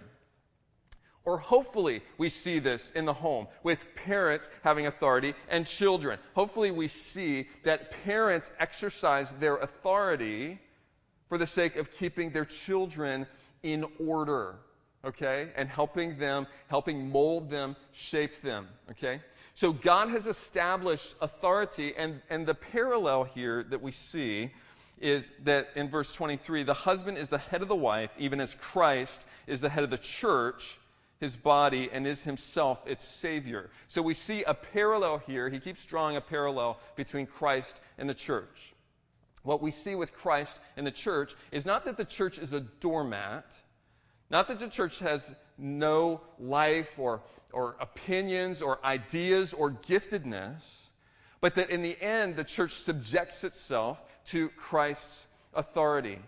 Or 1.25 1.37
hopefully, 1.37 2.01
we 2.17 2.27
see 2.27 2.59
this 2.59 2.91
in 2.91 3.05
the 3.05 3.13
home 3.13 3.47
with 3.63 3.79
parents 3.95 4.49
having 4.61 4.87
authority 4.87 5.33
and 5.47 5.65
children. 5.65 6.19
Hopefully, 6.35 6.71
we 6.71 6.89
see 6.89 7.47
that 7.63 7.91
parents 8.03 8.51
exercise 8.59 9.31
their 9.39 9.55
authority 9.57 10.59
for 11.29 11.37
the 11.37 11.47
sake 11.47 11.77
of 11.77 11.91
keeping 11.93 12.31
their 12.31 12.43
children 12.43 13.25
in 13.63 13.85
order, 14.05 14.55
okay? 15.05 15.51
And 15.55 15.69
helping 15.69 16.17
them, 16.17 16.45
helping 16.67 17.09
mold 17.09 17.49
them, 17.49 17.77
shape 17.93 18.41
them, 18.41 18.67
okay? 18.91 19.21
So, 19.53 19.71
God 19.71 20.09
has 20.09 20.27
established 20.27 21.15
authority, 21.21 21.93
and, 21.95 22.21
and 22.29 22.45
the 22.45 22.55
parallel 22.55 23.23
here 23.23 23.63
that 23.63 23.81
we 23.81 23.91
see 23.91 24.51
is 24.99 25.31
that 25.43 25.69
in 25.75 25.89
verse 25.89 26.11
23, 26.11 26.63
the 26.63 26.73
husband 26.73 27.17
is 27.17 27.29
the 27.29 27.37
head 27.37 27.61
of 27.61 27.69
the 27.69 27.75
wife, 27.75 28.11
even 28.17 28.41
as 28.41 28.55
Christ 28.55 29.25
is 29.47 29.61
the 29.61 29.69
head 29.69 29.85
of 29.85 29.89
the 29.89 29.97
church 29.97 30.79
his 31.19 31.35
body 31.35 31.89
and 31.91 32.05
is 32.05 32.23
himself 32.23 32.81
its 32.85 33.03
Savior. 33.03 33.69
So 33.87 34.01
we 34.01 34.13
see 34.13 34.43
a 34.43 34.53
parallel 34.53 35.19
here. 35.19 35.49
He 35.49 35.59
keeps 35.59 35.85
drawing 35.85 36.15
a 36.15 36.21
parallel 36.21 36.79
between 36.95 37.25
Christ 37.25 37.79
and 37.97 38.09
the 38.09 38.13
church. 38.13 38.73
What 39.43 39.61
we 39.61 39.71
see 39.71 39.95
with 39.95 40.13
Christ 40.13 40.59
and 40.77 40.87
the 40.87 40.91
church 40.91 41.35
is 41.51 41.65
not 41.65 41.85
that 41.85 41.97
the 41.97 42.05
church 42.05 42.37
is 42.37 42.53
a 42.53 42.61
doormat, 42.61 43.53
not 44.29 44.47
that 44.47 44.59
the 44.59 44.67
church 44.67 44.99
has 44.99 45.33
no 45.57 46.21
life 46.39 46.97
or, 46.97 47.21
or 47.51 47.75
opinions 47.79 48.61
or 48.61 48.83
ideas 48.85 49.53
or 49.53 49.71
giftedness, 49.71 50.89
but 51.41 51.55
that 51.55 51.69
in 51.69 51.81
the 51.81 52.01
end, 52.01 52.35
the 52.35 52.43
church 52.43 52.73
subjects 52.73 53.43
itself 53.43 54.01
to 54.25 54.49
Christ's 54.49 55.27
authority. 55.53 56.19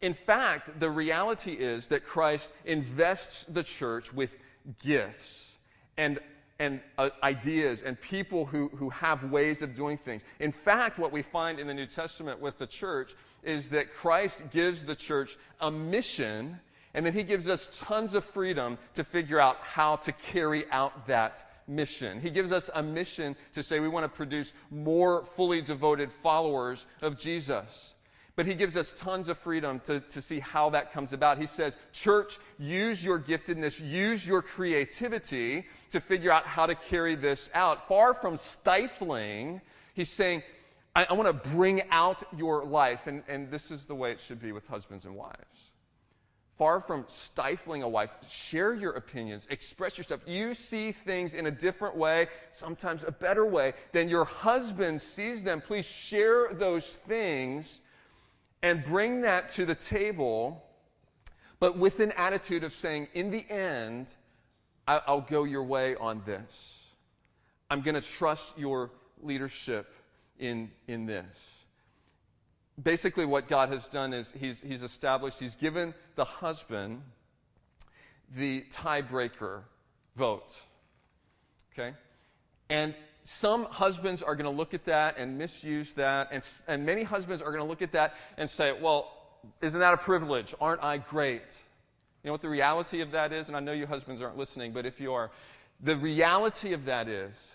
In 0.00 0.14
fact, 0.14 0.78
the 0.78 0.90
reality 0.90 1.52
is 1.52 1.88
that 1.88 2.04
Christ 2.04 2.52
invests 2.64 3.44
the 3.44 3.62
church 3.62 4.12
with 4.12 4.36
gifts 4.84 5.58
and, 5.96 6.20
and 6.60 6.80
uh, 6.98 7.10
ideas 7.22 7.82
and 7.82 8.00
people 8.00 8.44
who, 8.46 8.68
who 8.68 8.90
have 8.90 9.24
ways 9.24 9.60
of 9.60 9.74
doing 9.74 9.96
things. 9.96 10.22
In 10.38 10.52
fact, 10.52 11.00
what 11.00 11.10
we 11.10 11.22
find 11.22 11.58
in 11.58 11.66
the 11.66 11.74
New 11.74 11.86
Testament 11.86 12.40
with 12.40 12.58
the 12.58 12.66
church 12.66 13.14
is 13.42 13.70
that 13.70 13.92
Christ 13.92 14.42
gives 14.52 14.84
the 14.84 14.94
church 14.94 15.36
a 15.60 15.70
mission, 15.70 16.60
and 16.94 17.04
then 17.04 17.12
he 17.12 17.24
gives 17.24 17.48
us 17.48 17.68
tons 17.80 18.14
of 18.14 18.24
freedom 18.24 18.78
to 18.94 19.02
figure 19.02 19.40
out 19.40 19.56
how 19.62 19.96
to 19.96 20.12
carry 20.12 20.70
out 20.70 21.08
that 21.08 21.50
mission. 21.66 22.20
He 22.20 22.30
gives 22.30 22.52
us 22.52 22.70
a 22.72 22.82
mission 22.84 23.34
to 23.52 23.64
say 23.64 23.80
we 23.80 23.88
want 23.88 24.04
to 24.04 24.16
produce 24.16 24.52
more 24.70 25.24
fully 25.24 25.60
devoted 25.60 26.12
followers 26.12 26.86
of 27.02 27.18
Jesus 27.18 27.94
but 28.38 28.46
he 28.46 28.54
gives 28.54 28.76
us 28.76 28.92
tons 28.92 29.28
of 29.28 29.36
freedom 29.36 29.80
to, 29.80 29.98
to 29.98 30.22
see 30.22 30.38
how 30.38 30.70
that 30.70 30.92
comes 30.92 31.12
about. 31.12 31.38
He 31.38 31.48
says, 31.48 31.76
Church, 31.92 32.38
use 32.56 33.02
your 33.02 33.18
giftedness, 33.18 33.84
use 33.84 34.24
your 34.24 34.42
creativity 34.42 35.66
to 35.90 35.98
figure 35.98 36.30
out 36.30 36.46
how 36.46 36.64
to 36.64 36.76
carry 36.76 37.16
this 37.16 37.50
out. 37.52 37.88
Far 37.88 38.14
from 38.14 38.36
stifling, 38.36 39.60
he's 39.92 40.08
saying, 40.08 40.44
I, 40.94 41.08
I 41.10 41.14
want 41.14 41.26
to 41.26 41.48
bring 41.50 41.82
out 41.90 42.22
your 42.38 42.64
life. 42.64 43.08
And, 43.08 43.24
and 43.26 43.50
this 43.50 43.72
is 43.72 43.86
the 43.86 43.96
way 43.96 44.12
it 44.12 44.20
should 44.20 44.40
be 44.40 44.52
with 44.52 44.68
husbands 44.68 45.04
and 45.04 45.16
wives. 45.16 45.72
Far 46.58 46.80
from 46.80 47.06
stifling 47.08 47.82
a 47.82 47.88
wife, 47.88 48.10
share 48.30 48.72
your 48.72 48.92
opinions, 48.92 49.48
express 49.50 49.98
yourself. 49.98 50.20
You 50.26 50.54
see 50.54 50.92
things 50.92 51.34
in 51.34 51.46
a 51.46 51.50
different 51.50 51.96
way, 51.96 52.28
sometimes 52.52 53.02
a 53.02 53.10
better 53.10 53.44
way 53.44 53.72
than 53.90 54.08
your 54.08 54.26
husband 54.26 55.00
sees 55.00 55.42
them. 55.42 55.60
Please 55.60 55.86
share 55.86 56.54
those 56.54 56.86
things 57.08 57.80
and 58.62 58.84
bring 58.84 59.22
that 59.22 59.50
to 59.50 59.64
the 59.64 59.74
table, 59.74 60.64
but 61.60 61.76
with 61.76 62.00
an 62.00 62.12
attitude 62.12 62.64
of 62.64 62.72
saying, 62.72 63.08
in 63.14 63.30
the 63.30 63.44
end, 63.50 64.14
I- 64.86 65.02
will 65.08 65.20
go 65.20 65.44
your 65.44 65.64
way 65.64 65.96
on 65.96 66.22
this. 66.24 66.94
I'm 67.70 67.82
going 67.82 67.94
to 67.94 68.00
trust 68.00 68.58
your 68.58 68.90
leadership 69.22 69.92
in, 70.38 70.70
in 70.86 71.06
this. 71.06 71.64
Basically, 72.82 73.26
what 73.26 73.48
God 73.48 73.70
has 73.70 73.88
done 73.88 74.12
is 74.12 74.32
he's, 74.38 74.60
he's 74.60 74.82
established, 74.82 75.38
he's 75.38 75.56
given 75.56 75.94
the 76.14 76.24
husband 76.24 77.02
the 78.34 78.64
tiebreaker 78.72 79.62
vote. 80.16 80.62
Okay? 81.72 81.94
And 82.70 82.94
some 83.28 83.64
husbands 83.66 84.22
are 84.22 84.34
going 84.34 84.50
to 84.50 84.56
look 84.56 84.72
at 84.72 84.86
that 84.86 85.18
and 85.18 85.36
misuse 85.36 85.92
that, 85.94 86.28
and, 86.32 86.42
and 86.66 86.86
many 86.86 87.02
husbands 87.02 87.42
are 87.42 87.52
going 87.52 87.62
to 87.62 87.68
look 87.68 87.82
at 87.82 87.92
that 87.92 88.14
and 88.38 88.48
say, 88.48 88.72
well, 88.72 89.12
isn't 89.60 89.78
that 89.78 89.92
a 89.92 89.98
privilege? 89.98 90.54
Aren't 90.60 90.82
I 90.82 90.96
great? 90.96 91.42
You 92.22 92.28
know 92.28 92.32
what 92.32 92.40
the 92.40 92.48
reality 92.48 93.02
of 93.02 93.10
that 93.10 93.32
is? 93.32 93.48
And 93.48 93.56
I 93.56 93.60
know 93.60 93.72
you 93.72 93.86
husbands 93.86 94.22
aren't 94.22 94.38
listening, 94.38 94.72
but 94.72 94.86
if 94.86 94.98
you 94.98 95.12
are, 95.12 95.30
the 95.80 95.96
reality 95.96 96.72
of 96.72 96.86
that 96.86 97.06
is 97.06 97.52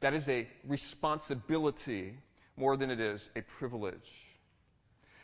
that 0.00 0.12
is 0.12 0.28
a 0.28 0.46
responsibility 0.68 2.14
more 2.58 2.76
than 2.76 2.90
it 2.90 3.00
is 3.00 3.30
a 3.34 3.40
privilege. 3.40 4.25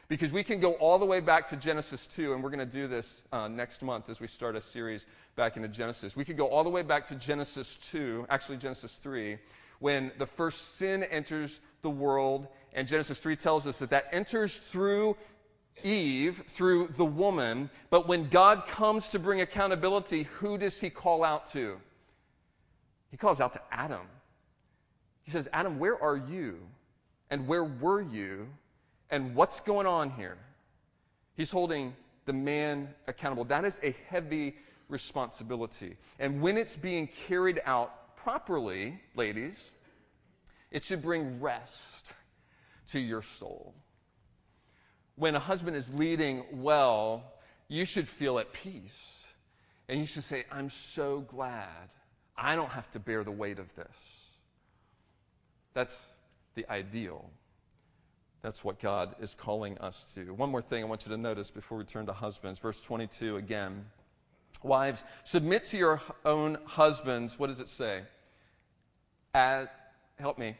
Because 0.08 0.32
we 0.32 0.42
can 0.42 0.60
go 0.60 0.72
all 0.74 0.98
the 0.98 1.06
way 1.06 1.20
back 1.20 1.46
to 1.48 1.56
Genesis 1.56 2.06
2, 2.06 2.34
and 2.34 2.42
we're 2.42 2.50
going 2.50 2.66
to 2.66 2.66
do 2.66 2.86
this 2.86 3.22
uh, 3.32 3.48
next 3.48 3.82
month 3.82 4.10
as 4.10 4.20
we 4.20 4.26
start 4.26 4.56
a 4.56 4.60
series 4.60 5.06
back 5.36 5.56
into 5.56 5.68
Genesis. 5.68 6.16
We 6.16 6.24
could 6.24 6.36
go 6.36 6.48
all 6.48 6.64
the 6.64 6.70
way 6.70 6.82
back 6.82 7.06
to 7.06 7.14
Genesis 7.14 7.76
2, 7.90 8.26
actually, 8.28 8.58
Genesis 8.58 8.92
3, 8.92 9.38
when 9.78 10.12
the 10.18 10.26
first 10.26 10.76
sin 10.76 11.02
enters 11.04 11.60
the 11.82 11.90
world. 11.90 12.48
And 12.74 12.86
Genesis 12.86 13.20
3 13.20 13.36
tells 13.36 13.66
us 13.66 13.78
that 13.78 13.90
that 13.90 14.08
enters 14.12 14.58
through 14.58 15.16
Eve, 15.82 16.44
through 16.46 16.88
the 16.96 17.04
woman. 17.04 17.70
But 17.90 18.06
when 18.06 18.28
God 18.28 18.66
comes 18.66 19.08
to 19.10 19.18
bring 19.18 19.40
accountability, 19.40 20.24
who 20.24 20.58
does 20.58 20.80
he 20.80 20.90
call 20.90 21.24
out 21.24 21.50
to? 21.52 21.78
He 23.10 23.16
calls 23.16 23.40
out 23.40 23.52
to 23.54 23.60
Adam. 23.70 24.06
He 25.22 25.30
says, 25.30 25.48
Adam, 25.52 25.78
where 25.78 26.00
are 26.02 26.16
you? 26.16 26.58
And 27.30 27.46
where 27.46 27.64
were 27.64 28.00
you? 28.00 28.48
And 29.12 29.34
what's 29.36 29.60
going 29.60 29.86
on 29.86 30.10
here? 30.10 30.38
He's 31.34 31.50
holding 31.50 31.94
the 32.24 32.32
man 32.32 32.88
accountable. 33.06 33.44
That 33.44 33.64
is 33.64 33.78
a 33.82 33.94
heavy 34.08 34.56
responsibility. 34.88 35.96
And 36.18 36.40
when 36.40 36.56
it's 36.56 36.76
being 36.76 37.08
carried 37.28 37.60
out 37.66 38.16
properly, 38.16 38.98
ladies, 39.14 39.72
it 40.70 40.82
should 40.82 41.02
bring 41.02 41.40
rest 41.40 42.06
to 42.90 42.98
your 42.98 43.20
soul. 43.20 43.74
When 45.16 45.34
a 45.34 45.40
husband 45.40 45.76
is 45.76 45.92
leading 45.92 46.44
well, 46.50 47.34
you 47.68 47.84
should 47.84 48.08
feel 48.08 48.38
at 48.38 48.52
peace. 48.54 49.28
And 49.88 50.00
you 50.00 50.06
should 50.06 50.24
say, 50.24 50.46
I'm 50.50 50.70
so 50.70 51.20
glad 51.20 51.90
I 52.34 52.56
don't 52.56 52.70
have 52.70 52.90
to 52.92 52.98
bear 52.98 53.24
the 53.24 53.30
weight 53.30 53.58
of 53.58 53.74
this. 53.74 53.96
That's 55.74 56.12
the 56.54 56.64
ideal. 56.70 57.28
That's 58.42 58.64
what 58.64 58.80
God 58.80 59.14
is 59.20 59.34
calling 59.34 59.78
us 59.78 60.12
to. 60.14 60.34
One 60.34 60.50
more 60.50 60.62
thing 60.62 60.82
I 60.82 60.86
want 60.86 61.06
you 61.06 61.10
to 61.12 61.16
notice 61.16 61.50
before 61.50 61.78
we 61.78 61.84
turn 61.84 62.06
to 62.06 62.12
husbands. 62.12 62.58
Verse 62.58 62.80
22 62.80 63.36
again. 63.36 63.84
Wives, 64.62 65.04
submit 65.24 65.64
to 65.66 65.76
your 65.76 66.00
own 66.24 66.58
husbands. 66.64 67.38
What 67.38 67.46
does 67.46 67.60
it 67.60 67.68
say? 67.68 68.02
As, 69.32 69.68
help 70.18 70.38
me, 70.38 70.56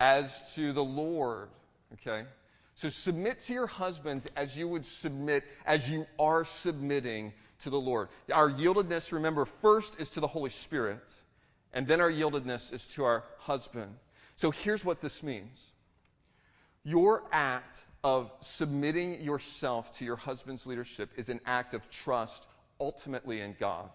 as 0.00 0.54
to 0.54 0.72
the 0.72 0.82
Lord. 0.82 1.48
Okay? 1.94 2.24
So 2.74 2.88
submit 2.88 3.42
to 3.42 3.52
your 3.52 3.66
husbands 3.66 4.26
as 4.34 4.56
you 4.56 4.66
would 4.68 4.84
submit, 4.84 5.44
as 5.66 5.88
you 5.88 6.06
are 6.18 6.44
submitting 6.44 7.32
to 7.60 7.70
the 7.70 7.80
Lord. 7.80 8.08
Our 8.32 8.50
yieldedness, 8.50 9.12
remember, 9.12 9.44
first 9.44 10.00
is 10.00 10.10
to 10.12 10.20
the 10.20 10.26
Holy 10.26 10.50
Spirit, 10.50 11.02
and 11.72 11.86
then 11.86 12.00
our 12.00 12.10
yieldedness 12.10 12.72
is 12.72 12.86
to 12.88 13.04
our 13.04 13.24
husband. 13.38 13.94
So 14.34 14.50
here's 14.50 14.84
what 14.84 15.00
this 15.00 15.22
means 15.22 15.72
your 16.86 17.24
act 17.32 17.84
of 18.04 18.30
submitting 18.38 19.20
yourself 19.20 19.98
to 19.98 20.04
your 20.04 20.14
husband's 20.14 20.66
leadership 20.66 21.10
is 21.16 21.28
an 21.28 21.40
act 21.44 21.74
of 21.74 21.90
trust 21.90 22.46
ultimately 22.80 23.40
in 23.40 23.56
God. 23.58 23.90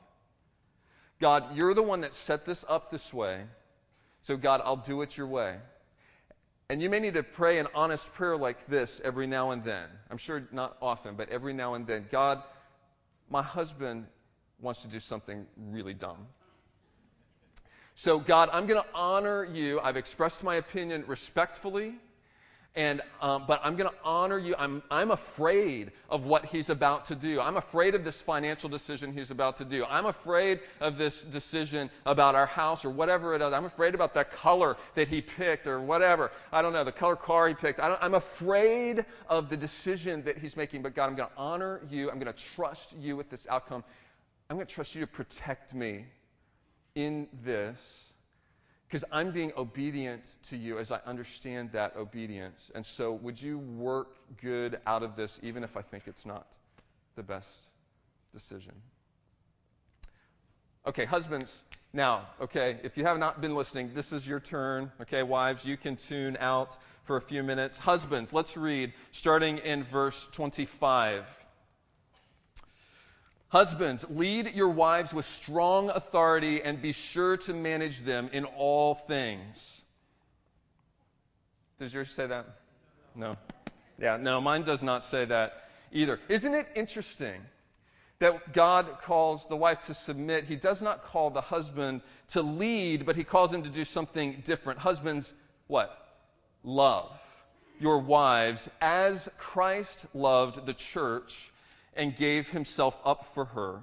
God, 1.21 1.55
you're 1.55 1.73
the 1.73 1.81
one 1.81 2.01
that 2.01 2.13
set 2.13 2.45
this 2.45 2.65
up 2.67 2.91
this 2.91 3.13
way. 3.13 3.43
So, 4.21 4.35
God, 4.35 4.61
I'll 4.65 4.75
do 4.75 5.01
it 5.03 5.15
your 5.15 5.27
way. 5.27 5.55
And 6.67 6.81
you 6.81 6.89
may 6.89 6.99
need 6.99 7.13
to 7.13 7.23
pray 7.23 7.59
an 7.59 7.67
honest 7.73 8.11
prayer 8.11 8.35
like 8.35 8.65
this 8.65 8.99
every 9.05 9.25
now 9.25 9.51
and 9.51 9.63
then. 9.63 9.87
I'm 10.09 10.17
sure 10.17 10.45
not 10.51 10.75
often, 10.81 11.15
but 11.15 11.29
every 11.29 11.53
now 11.53 11.75
and 11.75 11.87
then. 11.87 12.07
God, 12.11 12.43
my 13.29 13.41
husband 13.41 14.05
wants 14.59 14.81
to 14.81 14.89
do 14.89 14.99
something 14.99 15.47
really 15.69 15.93
dumb. 15.93 16.27
So, 17.95 18.19
God, 18.19 18.49
I'm 18.51 18.67
going 18.67 18.81
to 18.81 18.89
honor 18.93 19.45
you. 19.45 19.79
I've 19.79 19.97
expressed 19.97 20.43
my 20.43 20.55
opinion 20.55 21.05
respectfully, 21.07 21.95
and, 22.73 23.01
um, 23.21 23.43
but 23.47 23.59
I'm 23.65 23.75
going 23.75 23.89
to 23.89 23.95
honor 24.01 24.37
you. 24.37 24.55
I'm, 24.57 24.81
I'm 24.89 25.11
afraid 25.11 25.91
of 26.09 26.25
what 26.25 26.45
he's 26.45 26.69
about 26.69 27.05
to 27.07 27.15
do. 27.15 27.41
I'm 27.41 27.57
afraid 27.57 27.95
of 27.95 28.05
this 28.05 28.21
financial 28.21 28.69
decision 28.69 29.11
he's 29.11 29.29
about 29.29 29.57
to 29.57 29.65
do. 29.65 29.83
I'm 29.85 30.05
afraid 30.05 30.61
of 30.79 30.97
this 30.97 31.25
decision 31.25 31.89
about 32.05 32.33
our 32.33 32.45
house 32.45 32.85
or 32.85 32.89
whatever 32.89 33.35
it 33.35 33.41
is. 33.41 33.51
I'm 33.51 33.65
afraid 33.65 33.93
about 33.93 34.13
that 34.13 34.31
color 34.31 34.77
that 34.95 35.09
he 35.09 35.21
picked 35.21 35.67
or 35.67 35.81
whatever. 35.81 36.31
I 36.53 36.61
don't 36.61 36.71
know, 36.71 36.85
the 36.85 36.93
color 36.93 37.17
car 37.17 37.49
he 37.49 37.53
picked. 37.53 37.81
I 37.81 37.97
am 38.01 38.13
afraid 38.13 39.05
of 39.27 39.49
the 39.49 39.57
decision 39.57 40.23
that 40.23 40.37
he's 40.37 40.55
making. 40.55 40.81
But 40.81 40.95
God, 40.95 41.07
I'm 41.07 41.15
going 41.15 41.29
to 41.29 41.37
honor 41.37 41.81
you. 41.89 42.09
I'm 42.09 42.19
going 42.19 42.33
to 42.33 42.43
trust 42.55 42.95
you 42.97 43.17
with 43.17 43.29
this 43.29 43.47
outcome. 43.49 43.83
I'm 44.49 44.55
going 44.55 44.67
to 44.67 44.73
trust 44.73 44.95
you 44.95 45.01
to 45.01 45.07
protect 45.07 45.73
me 45.73 46.05
in 46.95 47.27
this 47.43 48.10
because 48.91 49.05
I'm 49.09 49.31
being 49.31 49.53
obedient 49.55 50.35
to 50.49 50.57
you 50.57 50.77
as 50.77 50.91
I 50.91 50.99
understand 51.05 51.71
that 51.71 51.95
obedience. 51.95 52.73
And 52.75 52.85
so, 52.85 53.13
would 53.13 53.41
you 53.41 53.57
work 53.57 54.17
good 54.41 54.81
out 54.85 55.01
of 55.01 55.15
this, 55.15 55.39
even 55.41 55.63
if 55.63 55.77
I 55.77 55.81
think 55.81 56.03
it's 56.07 56.25
not 56.25 56.45
the 57.15 57.23
best 57.23 57.69
decision? 58.33 58.73
Okay, 60.85 61.05
husbands, 61.05 61.63
now, 61.93 62.27
okay, 62.41 62.81
if 62.83 62.97
you 62.97 63.05
have 63.05 63.17
not 63.17 63.39
been 63.39 63.55
listening, 63.55 63.91
this 63.93 64.11
is 64.11 64.27
your 64.27 64.41
turn. 64.41 64.91
Okay, 64.99 65.23
wives, 65.23 65.65
you 65.65 65.77
can 65.77 65.95
tune 65.95 66.35
out 66.41 66.75
for 67.03 67.15
a 67.15 67.21
few 67.21 67.43
minutes. 67.43 67.79
Husbands, 67.79 68.33
let's 68.33 68.57
read 68.57 68.91
starting 69.11 69.59
in 69.59 69.83
verse 69.83 70.27
25. 70.33 71.40
Husbands, 73.51 74.05
lead 74.09 74.55
your 74.55 74.69
wives 74.69 75.13
with 75.13 75.25
strong 75.25 75.89
authority 75.89 76.61
and 76.61 76.81
be 76.81 76.93
sure 76.93 77.35
to 77.35 77.53
manage 77.53 78.03
them 78.03 78.29
in 78.31 78.45
all 78.45 78.95
things. 78.95 79.83
Does 81.77 81.93
yours 81.93 82.09
say 82.11 82.27
that? 82.27 82.45
No. 83.13 83.35
Yeah, 83.99 84.15
no, 84.15 84.39
mine 84.39 84.63
does 84.63 84.83
not 84.83 85.03
say 85.03 85.25
that 85.25 85.69
either. 85.91 86.19
Isn't 86.29 86.53
it 86.53 86.69
interesting 86.75 87.41
that 88.19 88.53
God 88.53 88.99
calls 89.01 89.45
the 89.47 89.57
wife 89.57 89.81
to 89.87 89.93
submit? 89.93 90.45
He 90.45 90.55
does 90.55 90.81
not 90.81 91.03
call 91.03 91.29
the 91.29 91.41
husband 91.41 92.01
to 92.29 92.41
lead, 92.41 93.05
but 93.05 93.17
he 93.17 93.25
calls 93.25 93.51
him 93.51 93.63
to 93.63 93.69
do 93.69 93.83
something 93.83 94.41
different. 94.45 94.79
Husbands, 94.79 95.33
what? 95.67 96.19
Love 96.63 97.19
your 97.81 97.97
wives 97.97 98.69
as 98.79 99.27
Christ 99.37 100.05
loved 100.13 100.65
the 100.65 100.73
church 100.73 101.50
and 101.93 102.15
gave 102.15 102.49
himself 102.49 103.01
up 103.03 103.25
for 103.25 103.45
her, 103.45 103.81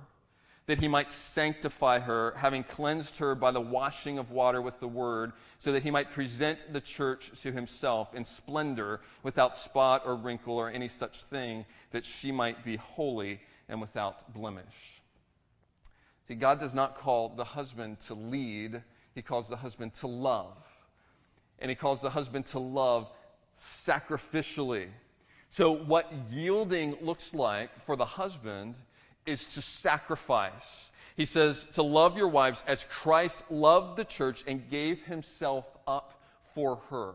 that 0.66 0.78
he 0.78 0.88
might 0.88 1.10
sanctify 1.10 1.98
her, 1.98 2.34
having 2.36 2.62
cleansed 2.62 3.18
her 3.18 3.34
by 3.34 3.50
the 3.50 3.60
washing 3.60 4.18
of 4.18 4.30
water 4.30 4.60
with 4.60 4.80
the 4.80 4.88
word, 4.88 5.32
so 5.56 5.72
that 5.72 5.82
he 5.82 5.90
might 5.90 6.10
present 6.10 6.66
the 6.72 6.80
church 6.80 7.30
to 7.42 7.52
himself 7.52 8.14
in 8.14 8.24
splendor, 8.24 9.00
without 9.22 9.56
spot 9.56 10.02
or 10.04 10.14
wrinkle 10.14 10.56
or 10.56 10.70
any 10.70 10.88
such 10.88 11.22
thing, 11.22 11.64
that 11.90 12.04
she 12.04 12.32
might 12.32 12.64
be 12.64 12.76
holy 12.76 13.40
and 13.68 13.80
without 13.80 14.32
blemish. 14.32 15.02
See, 16.26 16.34
God 16.34 16.60
does 16.60 16.74
not 16.74 16.94
call 16.94 17.30
the 17.30 17.44
husband 17.44 18.00
to 18.00 18.14
lead, 18.14 18.82
he 19.14 19.22
calls 19.22 19.48
the 19.48 19.56
husband 19.56 19.94
to 19.94 20.06
love. 20.06 20.56
And 21.58 21.70
he 21.70 21.74
calls 21.74 22.02
the 22.02 22.10
husband 22.10 22.46
to 22.46 22.58
love 22.58 23.10
sacrificially 23.56 24.88
so, 25.50 25.72
what 25.72 26.12
yielding 26.30 26.96
looks 27.00 27.34
like 27.34 27.70
for 27.82 27.96
the 27.96 28.04
husband 28.04 28.76
is 29.24 29.46
to 29.54 29.62
sacrifice. 29.62 30.90
He 31.16 31.24
says 31.24 31.66
to 31.72 31.82
love 31.82 32.16
your 32.16 32.28
wives 32.28 32.62
as 32.66 32.84
Christ 32.84 33.44
loved 33.50 33.96
the 33.96 34.04
church 34.04 34.44
and 34.46 34.68
gave 34.70 35.02
himself 35.04 35.64
up 35.86 36.22
for 36.54 36.76
her. 36.90 37.14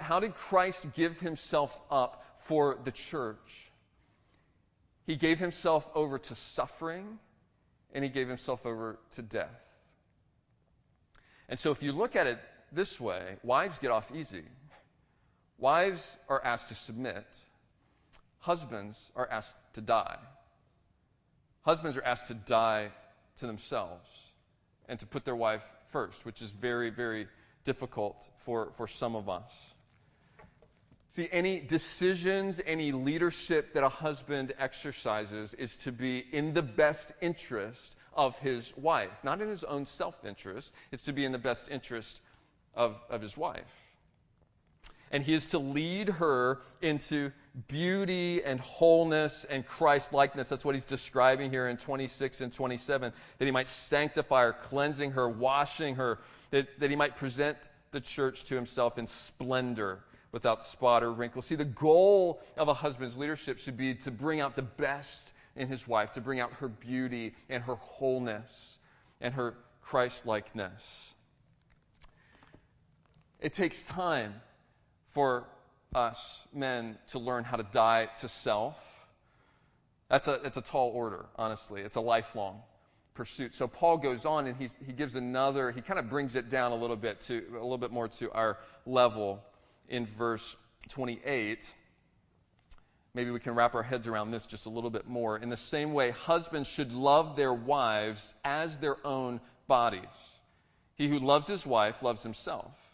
How 0.00 0.18
did 0.20 0.34
Christ 0.34 0.88
give 0.94 1.20
himself 1.20 1.80
up 1.90 2.24
for 2.38 2.78
the 2.84 2.90
church? 2.90 3.70
He 5.04 5.16
gave 5.16 5.38
himself 5.38 5.88
over 5.94 6.18
to 6.18 6.34
suffering 6.34 7.18
and 7.92 8.04
he 8.04 8.10
gave 8.10 8.28
himself 8.28 8.66
over 8.66 8.98
to 9.12 9.22
death. 9.22 9.62
And 11.48 11.58
so, 11.58 11.70
if 11.70 11.82
you 11.82 11.92
look 11.92 12.14
at 12.14 12.26
it 12.26 12.38
this 12.72 13.00
way, 13.00 13.36
wives 13.42 13.78
get 13.78 13.90
off 13.90 14.10
easy. 14.14 14.44
Wives 15.58 16.16
are 16.28 16.42
asked 16.44 16.68
to 16.68 16.74
submit, 16.74 17.26
husbands 18.38 19.10
are 19.16 19.28
asked 19.28 19.56
to 19.74 19.80
die. 19.80 20.18
Husbands 21.62 21.96
are 21.96 22.04
asked 22.04 22.28
to 22.28 22.34
die 22.34 22.90
to 23.36 23.46
themselves 23.46 24.32
and 24.88 24.98
to 25.00 25.06
put 25.06 25.24
their 25.24 25.36
wife 25.36 25.62
first, 25.90 26.24
which 26.24 26.40
is 26.40 26.50
very, 26.50 26.90
very 26.90 27.26
difficult 27.64 28.28
for, 28.38 28.70
for 28.76 28.86
some 28.86 29.16
of 29.16 29.28
us. 29.28 29.74
See, 31.10 31.28
any 31.32 31.60
decisions, 31.60 32.60
any 32.64 32.92
leadership 32.92 33.74
that 33.74 33.82
a 33.82 33.88
husband 33.88 34.52
exercises 34.58 35.54
is 35.54 35.74
to 35.78 35.92
be 35.92 36.18
in 36.32 36.54
the 36.54 36.62
best 36.62 37.12
interest 37.20 37.96
of 38.14 38.38
his 38.38 38.76
wife, 38.76 39.24
not 39.24 39.40
in 39.40 39.48
his 39.48 39.64
own 39.64 39.86
self 39.86 40.24
interest. 40.24 40.70
It's 40.92 41.02
to 41.04 41.12
be 41.12 41.24
in 41.24 41.32
the 41.32 41.38
best 41.38 41.68
interest 41.70 42.20
of, 42.74 43.00
of 43.10 43.20
his 43.22 43.36
wife. 43.36 43.87
And 45.10 45.22
he 45.22 45.34
is 45.34 45.46
to 45.46 45.58
lead 45.58 46.08
her 46.08 46.60
into 46.82 47.32
beauty 47.66 48.42
and 48.44 48.60
wholeness 48.60 49.44
and 49.44 49.66
Christ 49.66 50.12
likeness. 50.12 50.48
That's 50.48 50.64
what 50.64 50.74
he's 50.74 50.84
describing 50.84 51.50
here 51.50 51.68
in 51.68 51.76
26 51.76 52.40
and 52.40 52.52
27. 52.52 53.12
That 53.38 53.44
he 53.44 53.50
might 53.50 53.66
sanctify 53.66 54.44
her, 54.44 54.52
cleansing 54.52 55.12
her, 55.12 55.28
washing 55.28 55.94
her, 55.96 56.18
that, 56.50 56.78
that 56.78 56.90
he 56.90 56.96
might 56.96 57.16
present 57.16 57.56
the 57.90 58.00
church 58.00 58.44
to 58.44 58.54
himself 58.54 58.98
in 58.98 59.06
splendor 59.06 60.00
without 60.32 60.62
spot 60.62 61.02
or 61.02 61.12
wrinkle. 61.12 61.42
See, 61.42 61.54
the 61.54 61.64
goal 61.64 62.42
of 62.56 62.68
a 62.68 62.74
husband's 62.74 63.16
leadership 63.16 63.58
should 63.58 63.76
be 63.76 63.94
to 63.94 64.10
bring 64.10 64.40
out 64.40 64.56
the 64.56 64.62
best 64.62 65.32
in 65.56 65.68
his 65.68 65.88
wife, 65.88 66.12
to 66.12 66.20
bring 66.20 66.40
out 66.40 66.52
her 66.54 66.68
beauty 66.68 67.34
and 67.48 67.62
her 67.64 67.74
wholeness 67.74 68.78
and 69.20 69.34
her 69.34 69.54
Christ 69.80 70.26
likeness. 70.26 71.14
It 73.40 73.54
takes 73.54 73.82
time 73.84 74.34
for 75.10 75.48
us 75.94 76.46
men 76.52 76.98
to 77.08 77.18
learn 77.18 77.44
how 77.44 77.56
to 77.56 77.66
die 77.72 78.06
to 78.20 78.28
self. 78.28 79.06
That's 80.08 80.28
a, 80.28 80.34
it's 80.44 80.56
a 80.56 80.62
tall 80.62 80.90
order, 80.90 81.26
honestly. 81.36 81.82
It's 81.82 81.96
a 81.96 82.00
lifelong 82.00 82.62
pursuit. 83.14 83.54
So 83.54 83.66
Paul 83.66 83.98
goes 83.98 84.24
on 84.24 84.46
and 84.46 84.56
he's, 84.56 84.74
he 84.86 84.92
gives 84.92 85.16
another, 85.16 85.72
he 85.72 85.80
kind 85.80 85.98
of 85.98 86.08
brings 86.08 86.36
it 86.36 86.48
down 86.48 86.72
a 86.72 86.76
little 86.76 86.96
bit 86.96 87.20
to 87.22 87.44
a 87.50 87.54
little 87.54 87.76
bit 87.76 87.90
more 87.90 88.08
to 88.08 88.30
our 88.30 88.58
level 88.86 89.42
in 89.88 90.06
verse 90.06 90.56
28. 90.88 91.74
Maybe 93.14 93.30
we 93.30 93.40
can 93.40 93.54
wrap 93.54 93.74
our 93.74 93.82
heads 93.82 94.06
around 94.06 94.30
this 94.30 94.46
just 94.46 94.66
a 94.66 94.70
little 94.70 94.90
bit 94.90 95.08
more. 95.08 95.38
In 95.38 95.48
the 95.48 95.56
same 95.56 95.92
way, 95.92 96.10
husbands 96.10 96.68
should 96.68 96.92
love 96.92 97.34
their 97.34 97.52
wives 97.52 98.34
as 98.44 98.78
their 98.78 99.04
own 99.04 99.40
bodies. 99.66 100.02
He 100.94 101.08
who 101.08 101.18
loves 101.18 101.48
his 101.48 101.66
wife 101.66 102.02
loves 102.02 102.22
himself. 102.22 102.87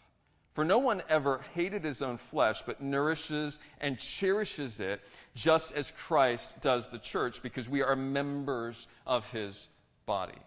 For 0.55 0.63
no 0.63 0.79
one 0.79 1.03
ever 1.09 1.41
hated 1.53 1.83
his 1.83 2.01
own 2.01 2.17
flesh, 2.17 2.61
but 2.61 2.81
nourishes 2.81 3.59
and 3.81 3.99
cherishes 3.99 4.79
it, 4.79 5.01
just 5.35 5.73
as 5.73 5.91
Christ 5.91 6.61
does 6.61 6.89
the 6.89 6.97
church, 6.97 7.43
because 7.43 7.67
we 7.67 7.83
are 7.83 7.95
members 7.95 8.87
of 9.05 9.29
his 9.31 9.67
body. 10.05 10.39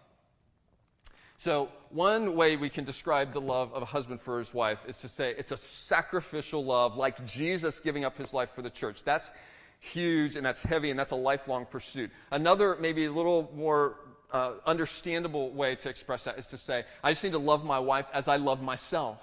So, 1.37 1.69
one 1.91 2.35
way 2.35 2.57
we 2.57 2.69
can 2.69 2.85
describe 2.85 3.33
the 3.33 3.39
love 3.39 3.71
of 3.71 3.83
a 3.83 3.85
husband 3.85 4.19
for 4.19 4.39
his 4.39 4.51
wife 4.51 4.79
is 4.87 4.97
to 4.97 5.07
say 5.07 5.35
it's 5.37 5.51
a 5.51 5.57
sacrificial 5.57 6.65
love, 6.65 6.97
like 6.97 7.23
Jesus 7.25 7.79
giving 7.79 8.03
up 8.03 8.17
his 8.17 8.33
life 8.33 8.49
for 8.49 8.63
the 8.63 8.69
church. 8.71 9.03
That's 9.05 9.31
huge 9.79 10.35
and 10.35 10.45
that's 10.45 10.63
heavy 10.63 10.89
and 10.89 10.99
that's 10.99 11.11
a 11.11 11.15
lifelong 11.15 11.67
pursuit. 11.67 12.09
Another, 12.31 12.77
maybe 12.81 13.05
a 13.05 13.11
little 13.11 13.51
more 13.55 13.97
uh, 14.31 14.53
understandable 14.65 15.51
way 15.51 15.75
to 15.75 15.89
express 15.89 16.23
that 16.23 16.39
is 16.39 16.47
to 16.47 16.57
say, 16.57 16.83
I 17.03 17.11
just 17.11 17.23
need 17.23 17.33
to 17.33 17.39
love 17.39 17.63
my 17.63 17.79
wife 17.79 18.07
as 18.11 18.27
I 18.27 18.37
love 18.37 18.61
myself. 18.61 19.19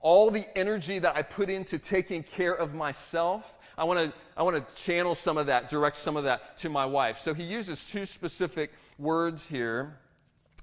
All 0.00 0.30
the 0.30 0.46
energy 0.56 0.98
that 0.98 1.16
I 1.16 1.22
put 1.22 1.50
into 1.50 1.78
taking 1.78 2.22
care 2.22 2.54
of 2.54 2.74
myself, 2.74 3.54
I 3.78 3.84
want 3.84 3.98
to 4.00 4.12
I 4.36 4.42
want 4.42 4.56
to 4.56 4.74
channel 4.74 5.14
some 5.14 5.38
of 5.38 5.46
that, 5.46 5.68
direct 5.68 5.96
some 5.96 6.16
of 6.16 6.24
that 6.24 6.58
to 6.58 6.70
my 6.70 6.86
wife. 6.86 7.18
So 7.18 7.34
he 7.34 7.42
uses 7.42 7.88
two 7.90 8.06
specific 8.06 8.72
words 8.98 9.48
here 9.48 9.98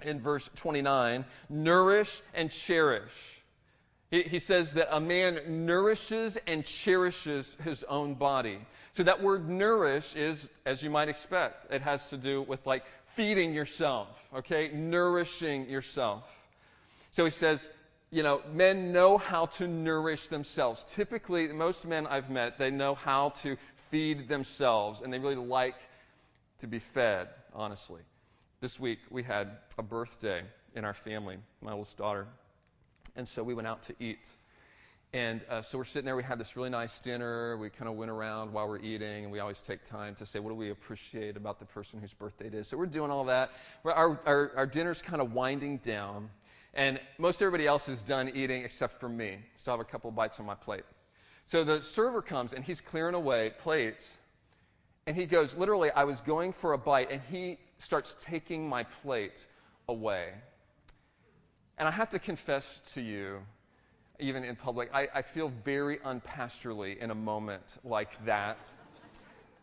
in 0.02 0.20
verse 0.20 0.50
29 0.56 1.26
nourish 1.50 2.22
and 2.34 2.52
cherish. 2.52 3.42
He, 4.12 4.24
he 4.24 4.40
says 4.40 4.74
that 4.74 4.96
a 4.96 5.00
man 5.00 5.66
nourishes 5.66 6.38
and 6.46 6.64
cherishes 6.64 7.58
his 7.64 7.84
own 7.86 8.14
body. 8.14 8.60
So 8.92 9.02
that 9.04 9.24
word 9.24 9.50
nourish 9.50 10.16
is, 10.16 10.48
as 10.68 10.84
you 10.84 10.92
might 10.92 11.10
expect, 11.10 11.74
it 11.74 11.82
has 11.82 12.10
to 12.12 12.18
do 12.18 12.44
with 12.44 12.66
like 12.68 12.84
feeding 13.08 13.54
yourself, 13.54 14.08
okay? 14.36 14.70
Nourishing 14.72 15.68
yourself. 15.68 16.24
So 17.10 17.26
he 17.26 17.32
says, 17.32 17.72
you 18.14 18.22
know, 18.22 18.44
men 18.54 18.92
know 18.92 19.18
how 19.18 19.48
to 19.48 19.68
nourish 19.68 20.28
themselves. 20.28 20.86
Typically, 20.88 21.48
most 21.48 21.88
men 21.88 22.06
I've 22.06 22.30
met, 22.30 22.60
they 22.60 22.70
know 22.70 22.94
how 22.94 23.30
to 23.42 23.58
feed 23.90 24.28
themselves, 24.28 25.02
and 25.02 25.12
they 25.12 25.18
really 25.18 25.36
like 25.36 25.78
to 26.60 26.68
be 26.68 26.78
fed, 26.78 27.30
honestly. 27.56 28.02
This 28.62 28.80
week, 28.80 29.00
we 29.10 29.24
had 29.24 29.58
a 29.80 29.82
birthday 29.82 30.44
in 30.76 30.86
our 30.86 30.94
family, 30.94 31.38
my 31.60 31.72
oldest 31.72 31.98
daughter. 31.98 32.28
And 33.16 33.28
so 33.28 33.42
we 33.42 33.56
went 33.56 33.68
out 33.68 33.82
to 33.84 33.96
eat. 34.00 34.28
And 35.12 35.44
uh, 35.50 35.64
so 35.64 35.80
we're 35.80 35.84
sitting 35.84 36.06
there, 36.06 36.16
we 36.16 36.22
had 36.22 36.38
this 36.38 36.56
really 36.56 36.70
nice 36.70 37.00
dinner. 37.00 37.58
We 37.58 37.72
kind 37.72 37.90
of 37.90 37.96
went 37.96 38.12
around 38.12 38.54
while 38.54 38.68
we're 38.68 38.80
eating, 38.80 39.24
and 39.24 39.32
we 39.32 39.40
always 39.40 39.60
take 39.60 39.86
time 39.86 40.14
to 40.16 40.26
say, 40.28 40.38
what 40.38 40.50
do 40.50 40.56
we 40.56 40.70
appreciate 40.70 41.36
about 41.36 41.58
the 41.58 41.66
person 41.66 42.00
whose 42.00 42.14
birthday 42.14 42.46
it 42.46 42.54
is? 42.54 42.68
So 42.68 42.78
we're 42.78 42.86
doing 42.86 43.10
all 43.10 43.24
that. 43.26 43.54
Our, 43.84 44.20
our, 44.24 44.52
our 44.56 44.66
dinner's 44.68 45.02
kind 45.02 45.20
of 45.20 45.34
winding 45.34 45.78
down, 45.78 46.30
and 46.74 47.00
most 47.18 47.42
everybody 47.42 47.68
else 47.68 47.88
is 47.88 48.02
done 48.02 48.30
eating 48.30 48.64
except 48.64 49.00
for 49.00 49.10
me. 49.10 49.38
Still 49.56 49.74
have 49.74 49.82
a 49.82 49.86
couple 49.86 50.10
bites 50.12 50.40
on 50.40 50.46
my 50.46 50.56
plate. 50.56 50.84
So 51.46 51.64
the 51.64 51.82
server 51.82 52.22
comes, 52.22 52.54
and 52.54 52.64
he's 52.64 52.82
clearing 52.82 53.16
away 53.16 53.52
plates. 53.60 54.10
And 55.06 55.16
he 55.16 55.26
goes, 55.26 55.58
literally, 55.58 55.92
I 55.92 56.06
was 56.06 56.22
going 56.22 56.54
for 56.54 56.74
a 56.74 56.78
bite, 56.78 57.12
and 57.12 57.22
he 57.30 57.60
starts 57.78 58.16
taking 58.22 58.68
my 58.68 58.84
plate 58.84 59.46
away. 59.90 60.30
And 61.78 61.88
I 61.88 61.92
have 61.92 62.10
to 62.12 62.20
confess 62.20 62.82
to 62.94 63.02
you, 63.02 63.40
even 64.20 64.44
in 64.44 64.56
public, 64.56 64.90
I, 64.94 65.10
I 65.14 65.22
feel 65.22 65.52
very 65.66 65.98
unpastorally 65.98 66.98
in 66.98 67.12
a 67.12 67.16
moment 67.16 67.80
like 67.84 68.24
that. 68.26 68.70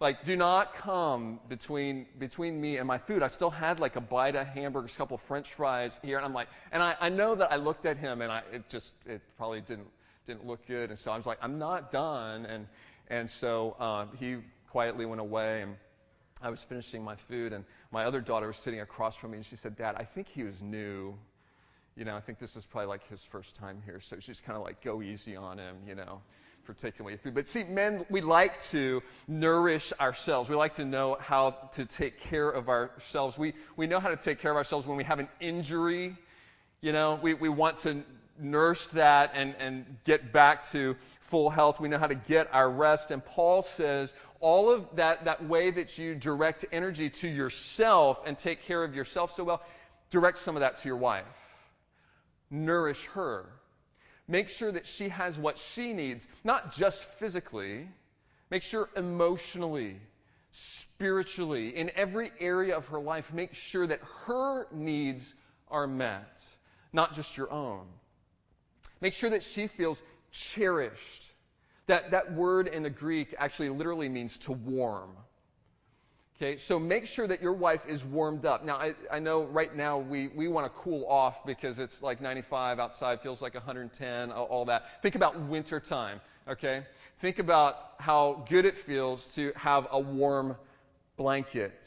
Like, 0.00 0.24
do 0.24 0.34
not 0.34 0.74
come 0.74 1.38
between, 1.48 2.06
between 2.18 2.58
me 2.58 2.78
and 2.78 2.88
my 2.88 2.96
food. 2.96 3.22
I 3.22 3.28
still 3.28 3.50
had 3.50 3.80
like 3.80 3.96
a 3.96 4.00
bite 4.00 4.34
of 4.34 4.46
hamburgers, 4.46 4.94
a 4.94 4.96
couple 4.96 5.18
French 5.18 5.52
fries 5.52 6.00
here, 6.02 6.16
and 6.16 6.24
I'm 6.24 6.32
like, 6.32 6.48
and 6.72 6.82
I, 6.82 6.96
I 7.00 7.10
know 7.10 7.34
that 7.34 7.52
I 7.52 7.56
looked 7.56 7.84
at 7.84 7.98
him 7.98 8.22
and 8.22 8.32
I, 8.32 8.42
it 8.50 8.68
just, 8.68 8.94
it 9.06 9.20
probably 9.36 9.60
didn't, 9.60 9.88
didn't 10.24 10.46
look 10.46 10.66
good. 10.66 10.88
And 10.88 10.98
so 10.98 11.12
I 11.12 11.16
was 11.18 11.26
like, 11.26 11.38
I'm 11.42 11.58
not 11.58 11.90
done. 11.90 12.46
And, 12.46 12.66
and 13.08 13.28
so 13.28 13.76
uh, 13.78 14.06
he 14.18 14.38
quietly 14.70 15.04
went 15.04 15.20
away 15.20 15.62
and 15.62 15.76
I 16.42 16.48
was 16.48 16.62
finishing 16.62 17.04
my 17.04 17.16
food, 17.16 17.52
and 17.52 17.64
my 17.90 18.04
other 18.04 18.20
daughter 18.20 18.46
was 18.46 18.56
sitting 18.56 18.80
across 18.80 19.14
from 19.14 19.32
me, 19.32 19.38
and 19.38 19.46
she 19.46 19.56
said, 19.56 19.76
Dad, 19.76 19.96
I 19.98 20.04
think 20.04 20.26
he 20.26 20.42
was 20.42 20.62
new. 20.62 21.14
You 21.96 22.04
know, 22.06 22.16
I 22.16 22.20
think 22.20 22.38
this 22.38 22.54
was 22.54 22.64
probably 22.64 22.88
like 22.88 23.06
his 23.08 23.22
first 23.22 23.54
time 23.54 23.82
here. 23.84 24.00
So 24.00 24.16
she's 24.20 24.40
kind 24.40 24.56
of 24.56 24.62
like, 24.62 24.82
go 24.82 25.02
easy 25.02 25.36
on 25.36 25.58
him, 25.58 25.76
you 25.86 25.94
know, 25.94 26.22
food. 26.74 27.34
But 27.34 27.46
see, 27.46 27.64
men, 27.64 28.04
we 28.10 28.20
like 28.20 28.60
to 28.70 29.02
nourish 29.28 29.92
ourselves. 30.00 30.50
We 30.50 30.56
like 30.56 30.74
to 30.74 30.84
know 30.84 31.16
how 31.20 31.50
to 31.72 31.84
take 31.84 32.20
care 32.20 32.48
of 32.48 32.68
ourselves. 32.68 33.38
We, 33.38 33.54
we 33.76 33.86
know 33.86 34.00
how 34.00 34.08
to 34.08 34.16
take 34.16 34.38
care 34.38 34.50
of 34.50 34.56
ourselves 34.56 34.86
when 34.86 34.96
we 34.96 35.04
have 35.04 35.18
an 35.18 35.28
injury. 35.40 36.16
You 36.80 36.92
know, 36.92 37.18
we, 37.22 37.34
we 37.34 37.48
want 37.48 37.78
to 37.78 38.02
nurse 38.38 38.88
that 38.88 39.32
and, 39.34 39.54
and 39.58 39.84
get 40.04 40.32
back 40.32 40.62
to 40.70 40.96
full 41.20 41.50
health. 41.50 41.80
We 41.80 41.88
know 41.88 41.98
how 41.98 42.06
to 42.06 42.14
get 42.14 42.48
our 42.52 42.70
rest. 42.70 43.10
And 43.10 43.24
Paul 43.24 43.62
says, 43.62 44.14
all 44.40 44.70
of 44.70 44.86
that, 44.96 45.24
that 45.26 45.44
way 45.44 45.70
that 45.70 45.98
you 45.98 46.14
direct 46.14 46.64
energy 46.72 47.10
to 47.10 47.28
yourself 47.28 48.22
and 48.26 48.36
take 48.38 48.62
care 48.62 48.82
of 48.82 48.94
yourself 48.94 49.32
so 49.32 49.44
well, 49.44 49.62
direct 50.10 50.38
some 50.38 50.56
of 50.56 50.60
that 50.60 50.78
to 50.78 50.88
your 50.88 50.96
wife. 50.96 51.24
Nourish 52.50 53.04
her. 53.12 53.46
Make 54.30 54.48
sure 54.48 54.70
that 54.70 54.86
she 54.86 55.08
has 55.08 55.38
what 55.38 55.58
she 55.58 55.92
needs, 55.92 56.28
not 56.44 56.72
just 56.72 57.04
physically, 57.04 57.88
make 58.48 58.62
sure 58.62 58.88
emotionally, 58.94 59.96
spiritually, 60.52 61.76
in 61.76 61.90
every 61.96 62.30
area 62.38 62.76
of 62.76 62.86
her 62.86 63.00
life, 63.00 63.32
make 63.32 63.52
sure 63.52 63.88
that 63.88 64.00
her 64.26 64.68
needs 64.72 65.34
are 65.68 65.88
met, 65.88 66.40
not 66.92 67.12
just 67.12 67.36
your 67.36 67.52
own. 67.52 67.86
Make 69.00 69.14
sure 69.14 69.30
that 69.30 69.42
she 69.42 69.66
feels 69.66 70.00
cherished 70.30 71.32
that, 71.88 72.12
that 72.12 72.32
word 72.32 72.68
in 72.68 72.84
the 72.84 72.90
Greek 72.90 73.34
actually 73.36 73.70
literally 73.70 74.08
means 74.08 74.38
to 74.38 74.52
warm. 74.52 75.10
Okay, 76.42 76.56
so 76.56 76.78
make 76.78 77.04
sure 77.04 77.26
that 77.26 77.42
your 77.42 77.52
wife 77.52 77.86
is 77.86 78.02
warmed 78.02 78.46
up. 78.46 78.64
Now, 78.64 78.76
I, 78.76 78.94
I 79.12 79.18
know 79.18 79.42
right 79.42 79.76
now 79.76 79.98
we, 79.98 80.28
we 80.28 80.48
want 80.48 80.64
to 80.64 80.70
cool 80.70 81.04
off 81.06 81.44
because 81.44 81.78
it's 81.78 82.02
like 82.02 82.22
95 82.22 82.80
outside, 82.80 83.20
feels 83.20 83.42
like 83.42 83.52
110, 83.52 84.32
all, 84.32 84.46
all 84.46 84.64
that. 84.64 85.02
Think 85.02 85.16
about 85.16 85.38
winter 85.38 85.78
time, 85.78 86.18
okay? 86.48 86.86
Think 87.18 87.40
about 87.40 87.92
how 87.98 88.46
good 88.48 88.64
it 88.64 88.74
feels 88.74 89.26
to 89.34 89.52
have 89.54 89.86
a 89.90 90.00
warm 90.00 90.56
blanket. 91.18 91.84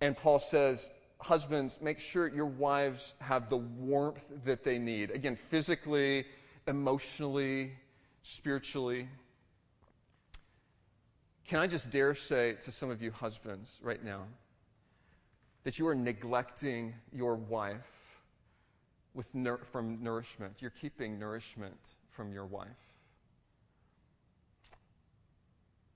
And 0.00 0.16
Paul 0.16 0.38
says, 0.38 0.90
husbands, 1.18 1.78
make 1.82 1.98
sure 1.98 2.28
your 2.28 2.46
wives 2.46 3.16
have 3.20 3.50
the 3.50 3.58
warmth 3.58 4.24
that 4.46 4.64
they 4.64 4.78
need. 4.78 5.10
Again, 5.10 5.36
physically, 5.36 6.24
emotionally, 6.66 7.72
spiritually. 8.22 9.10
Can 11.46 11.60
I 11.60 11.68
just 11.68 11.90
dare 11.90 12.14
say 12.14 12.54
to 12.64 12.72
some 12.72 12.90
of 12.90 13.00
you 13.00 13.12
husbands 13.12 13.78
right 13.80 14.02
now 14.02 14.22
that 15.62 15.78
you 15.78 15.86
are 15.86 15.94
neglecting 15.94 16.94
your 17.12 17.36
wife 17.36 18.20
with 19.14 19.32
nur- 19.32 19.64
from 19.70 20.02
nourishment? 20.02 20.54
You're 20.58 20.72
keeping 20.72 21.20
nourishment 21.20 21.78
from 22.10 22.32
your 22.32 22.46
wife. 22.46 22.66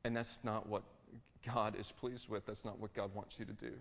And 0.04 0.16
that's 0.16 0.38
not 0.44 0.68
what 0.68 0.84
God 1.44 1.74
is 1.76 1.90
pleased 1.90 2.28
with. 2.28 2.46
That's 2.46 2.64
not 2.64 2.78
what 2.78 2.94
God 2.94 3.12
wants 3.12 3.38
you 3.38 3.44
to 3.44 3.52
do. 3.52 3.72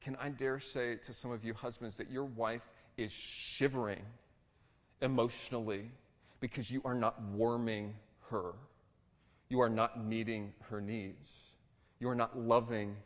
Can 0.00 0.16
I 0.16 0.30
dare 0.30 0.58
say 0.58 0.96
to 0.96 1.14
some 1.14 1.30
of 1.30 1.44
you 1.44 1.54
husbands 1.54 1.96
that 1.98 2.10
your 2.10 2.24
wife 2.24 2.66
is 2.96 3.12
shivering 3.12 4.02
emotionally 5.02 5.90
because 6.40 6.68
you 6.70 6.80
are 6.84 6.94
not 6.94 7.20
warming 7.22 7.94
her? 8.30 8.54
You 9.50 9.60
are 9.60 9.68
not 9.68 10.02
meeting 10.02 10.54
her 10.70 10.80
needs. 10.80 11.28
You 11.98 12.08
are 12.08 12.14
not 12.14 12.38
loving 12.38 12.96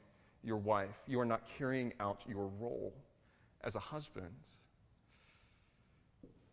your 0.45 0.59
wife. 0.59 0.95
You 1.09 1.19
are 1.19 1.25
not 1.25 1.43
carrying 1.59 1.95
out 1.99 2.21
your 2.29 2.47
role 2.61 2.95
as 3.63 3.75
a 3.75 3.81
husband. 3.81 4.31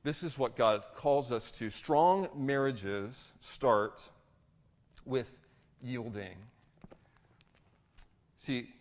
This 0.03 0.23
is 0.23 0.37
what 0.37 0.55
God 0.55 0.83
calls 0.95 1.31
us 1.31 1.51
to. 1.51 1.69
Strong 1.69 2.29
marriages 2.35 3.33
start 3.41 4.09
with 5.05 5.37
yielding. 5.83 6.37
See, 8.37 8.73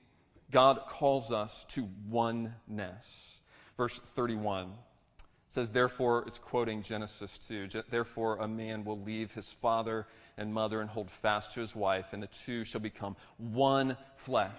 God 0.50 0.80
calls 0.88 1.32
us 1.32 1.64
to 1.70 1.88
oneness. 2.08 3.40
Verse 3.76 3.98
31 3.98 4.72
says, 5.50 5.70
Therefore, 5.70 6.22
it's 6.26 6.38
quoting 6.38 6.80
Genesis 6.80 7.36
2. 7.38 7.68
Therefore, 7.90 8.36
a 8.36 8.48
man 8.48 8.84
will 8.84 9.00
leave 9.00 9.34
his 9.34 9.50
father 9.50 10.06
and 10.38 10.54
mother 10.54 10.80
and 10.80 10.88
hold 10.88 11.10
fast 11.10 11.52
to 11.54 11.60
his 11.60 11.76
wife, 11.76 12.12
and 12.12 12.22
the 12.22 12.28
two 12.28 12.64
shall 12.64 12.80
become 12.80 13.16
one 13.36 13.96
flesh. 14.16 14.50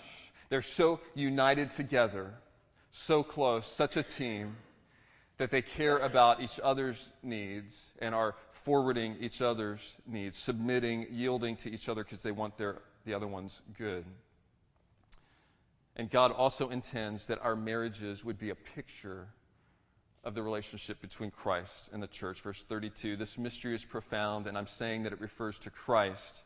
They're 0.50 0.62
so 0.62 1.00
united 1.16 1.72
together, 1.72 2.34
so 2.92 3.24
close, 3.24 3.66
such 3.66 3.96
a 3.96 4.04
team, 4.04 4.58
that 5.38 5.50
they 5.50 5.62
care 5.62 5.98
about 5.98 6.42
each 6.42 6.60
other's 6.62 7.14
needs 7.24 7.94
and 8.00 8.14
are 8.14 8.36
forwarding 8.52 9.16
each 9.22 9.42
other's 9.42 9.98
needs, 10.06 10.38
submitting, 10.38 11.08
yielding 11.10 11.56
to 11.56 11.72
each 11.72 11.88
other 11.88 12.04
because 12.04 12.22
they 12.22 12.32
want 12.32 12.58
their, 12.58 12.82
the 13.06 13.14
other 13.14 13.28
one's 13.28 13.62
good. 13.78 14.04
And 15.96 16.12
God 16.12 16.32
also 16.34 16.70
intends 16.70 17.28
that 17.28 17.40
our 17.42 17.56
marriages 17.56 18.26
would 18.26 18.38
be 18.38 18.50
a 18.50 18.56
picture 18.56 19.30
of 20.24 20.36
the 20.36 20.44
relationship 20.44 21.02
between 21.02 21.32
Christ 21.32 21.90
and 21.92 22.02
the 22.02 22.08
church. 22.08 22.42
Verse 22.42 22.64
32 22.64 23.16
This 23.16 23.38
mystery 23.38 23.74
is 23.74 23.86
profound, 23.86 24.48
and 24.48 24.58
I'm 24.58 24.68
saying 24.68 25.04
that 25.04 25.14
it 25.14 25.22
refers 25.22 25.58
to 25.60 25.70
Christ 25.70 26.44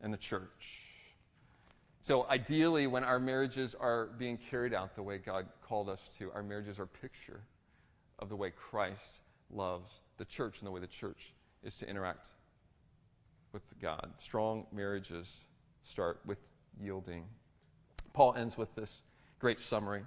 and 0.00 0.12
the 0.12 0.18
church. 0.18 0.88
So, 2.00 2.26
ideally, 2.28 2.88
when 2.88 3.04
our 3.04 3.20
marriages 3.20 3.76
are 3.76 4.06
being 4.18 4.36
carried 4.36 4.74
out 4.74 4.96
the 4.96 5.02
way 5.02 5.18
God 5.18 5.46
called 5.62 5.88
us 5.88 6.10
to, 6.18 6.32
our 6.32 6.42
marriages 6.42 6.80
are 6.80 6.84
a 6.84 6.88
picture 6.88 7.42
of 8.18 8.28
the 8.28 8.36
way 8.36 8.50
Christ 8.50 9.20
loves 9.50 10.00
the 10.16 10.24
church 10.24 10.58
and 10.58 10.66
the 10.66 10.72
way 10.72 10.80
the 10.80 10.86
church 10.86 11.32
is 11.62 11.76
to 11.76 11.88
interact 11.88 12.26
with 13.52 13.62
God. 13.80 14.10
Strong 14.18 14.66
marriages 14.72 15.46
start 15.82 16.20
with 16.26 16.38
yielding. 16.80 17.24
Paul 18.12 18.34
ends 18.34 18.58
with 18.58 18.74
this 18.74 19.02
great 19.38 19.60
summary. 19.60 20.02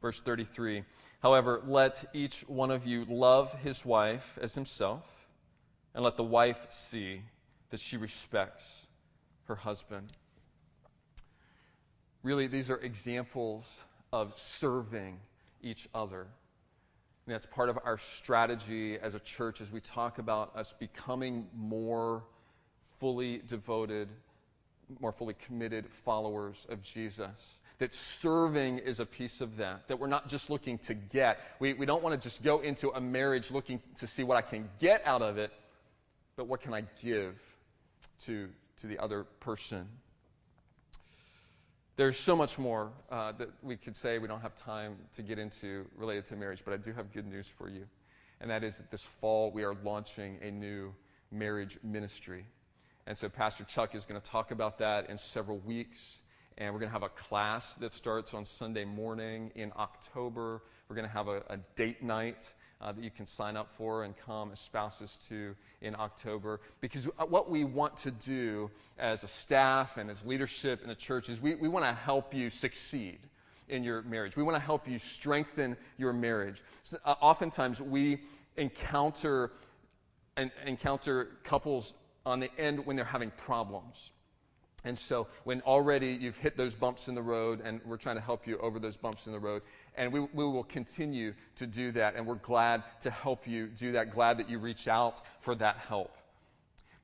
Verse 0.00 0.20
33 0.20 0.84
However, 1.20 1.60
let 1.66 2.04
each 2.12 2.42
one 2.42 2.70
of 2.70 2.86
you 2.86 3.04
love 3.08 3.52
his 3.54 3.84
wife 3.84 4.38
as 4.40 4.54
himself, 4.54 5.04
and 5.94 6.04
let 6.04 6.16
the 6.16 6.22
wife 6.22 6.66
see 6.70 7.22
that 7.70 7.80
she 7.80 7.96
respects 7.96 8.86
her 9.44 9.56
husband. 9.56 10.12
Really, 12.22 12.46
these 12.46 12.70
are 12.70 12.76
examples 12.76 13.84
of 14.12 14.38
serving 14.38 15.18
each 15.62 15.88
other. 15.94 16.26
And 17.26 17.34
that's 17.34 17.46
part 17.46 17.68
of 17.68 17.78
our 17.84 17.98
strategy 17.98 18.98
as 18.98 19.14
a 19.14 19.20
church 19.20 19.60
as 19.60 19.72
we 19.72 19.80
talk 19.80 20.18
about 20.18 20.54
us 20.56 20.72
becoming 20.72 21.46
more 21.54 22.22
fully 22.98 23.42
devoted, 23.46 24.08
more 25.00 25.12
fully 25.12 25.34
committed 25.34 25.88
followers 25.88 26.66
of 26.70 26.80
Jesus 26.82 27.60
that 27.78 27.94
serving 27.94 28.78
is 28.78 29.00
a 29.00 29.06
piece 29.06 29.40
of 29.40 29.56
that, 29.56 29.86
that 29.88 29.98
we're 29.98 30.08
not 30.08 30.28
just 30.28 30.50
looking 30.50 30.78
to 30.78 30.94
get. 30.94 31.38
We, 31.60 31.74
we 31.74 31.86
don't 31.86 32.02
want 32.02 32.20
to 32.20 32.28
just 32.28 32.42
go 32.42 32.58
into 32.60 32.90
a 32.90 33.00
marriage 33.00 33.50
looking 33.50 33.80
to 33.98 34.06
see 34.06 34.24
what 34.24 34.36
I 34.36 34.42
can 34.42 34.68
get 34.80 35.02
out 35.06 35.22
of 35.22 35.38
it, 35.38 35.52
but 36.36 36.48
what 36.48 36.60
can 36.60 36.74
I 36.74 36.82
give 37.00 37.36
to, 38.24 38.48
to 38.80 38.86
the 38.86 38.98
other 38.98 39.24
person. 39.40 39.88
There's 41.96 42.16
so 42.16 42.36
much 42.36 42.58
more 42.58 42.92
uh, 43.10 43.32
that 43.32 43.50
we 43.62 43.76
could 43.76 43.96
say 43.96 44.18
we 44.18 44.28
don't 44.28 44.40
have 44.40 44.54
time 44.56 44.96
to 45.14 45.22
get 45.22 45.38
into 45.38 45.86
related 45.96 46.26
to 46.26 46.36
marriage, 46.36 46.62
but 46.64 46.72
I 46.72 46.76
do 46.76 46.92
have 46.92 47.12
good 47.12 47.26
news 47.26 47.46
for 47.46 47.68
you. 47.68 47.86
And 48.40 48.50
that 48.50 48.62
is 48.62 48.76
that 48.76 48.90
this 48.90 49.02
fall 49.02 49.50
we 49.50 49.64
are 49.64 49.74
launching 49.82 50.38
a 50.42 50.50
new 50.50 50.94
marriage 51.32 51.78
ministry. 51.82 52.46
And 53.06 53.18
so 53.18 53.28
Pastor 53.28 53.64
Chuck 53.64 53.94
is 53.94 54.04
going 54.04 54.20
to 54.20 54.30
talk 54.30 54.52
about 54.52 54.78
that 54.78 55.10
in 55.10 55.18
several 55.18 55.58
weeks. 55.58 56.20
And 56.58 56.74
we're 56.74 56.80
going 56.80 56.90
to 56.90 56.92
have 56.92 57.04
a 57.04 57.08
class 57.10 57.76
that 57.76 57.92
starts 57.92 58.34
on 58.34 58.44
Sunday 58.44 58.84
morning 58.84 59.52
in 59.54 59.72
October. 59.78 60.60
We're 60.88 60.96
going 60.96 61.06
to 61.06 61.12
have 61.12 61.28
a, 61.28 61.40
a 61.48 61.58
date 61.76 62.02
night 62.02 62.52
uh, 62.80 62.90
that 62.90 63.02
you 63.02 63.12
can 63.12 63.26
sign 63.26 63.56
up 63.56 63.72
for 63.76 64.02
and 64.02 64.16
come 64.16 64.50
as 64.50 64.58
spouses 64.58 65.18
to 65.28 65.54
in 65.82 65.94
October. 65.94 66.60
Because 66.80 67.04
what 67.28 67.48
we 67.48 67.62
want 67.62 67.96
to 67.98 68.10
do 68.10 68.72
as 68.98 69.22
a 69.22 69.28
staff 69.28 69.98
and 69.98 70.10
as 70.10 70.26
leadership 70.26 70.82
in 70.82 70.88
the 70.88 70.96
church 70.96 71.28
is 71.28 71.40
we, 71.40 71.54
we 71.54 71.68
want 71.68 71.84
to 71.84 71.92
help 71.92 72.34
you 72.34 72.50
succeed 72.50 73.20
in 73.68 73.84
your 73.84 74.02
marriage. 74.02 74.36
We 74.36 74.42
want 74.42 74.56
to 74.56 74.62
help 74.62 74.88
you 74.88 74.98
strengthen 74.98 75.76
your 75.96 76.12
marriage. 76.12 76.60
So, 76.82 76.98
uh, 77.04 77.14
oftentimes 77.20 77.80
we 77.80 78.22
encounter, 78.56 79.52
and, 80.36 80.50
encounter 80.66 81.36
couples 81.44 81.94
on 82.26 82.40
the 82.40 82.50
end 82.58 82.84
when 82.84 82.96
they're 82.96 83.04
having 83.04 83.30
problems 83.36 84.10
and 84.88 84.98
so, 84.98 85.26
when 85.44 85.60
already 85.62 86.12
you've 86.12 86.38
hit 86.38 86.56
those 86.56 86.74
bumps 86.74 87.08
in 87.08 87.14
the 87.14 87.22
road, 87.22 87.60
and 87.62 87.78
we're 87.84 87.98
trying 87.98 88.16
to 88.16 88.22
help 88.22 88.46
you 88.46 88.56
over 88.56 88.78
those 88.78 88.96
bumps 88.96 89.26
in 89.26 89.32
the 89.32 89.38
road, 89.38 89.60
and 89.96 90.10
we, 90.10 90.20
we 90.20 90.44
will 90.44 90.64
continue 90.64 91.34
to 91.56 91.66
do 91.66 91.92
that, 91.92 92.16
and 92.16 92.26
we're 92.26 92.36
glad 92.36 92.82
to 93.02 93.10
help 93.10 93.46
you 93.46 93.66
do 93.66 93.92
that, 93.92 94.10
glad 94.10 94.38
that 94.38 94.48
you 94.48 94.58
reach 94.58 94.88
out 94.88 95.20
for 95.40 95.54
that 95.56 95.76
help. 95.76 96.16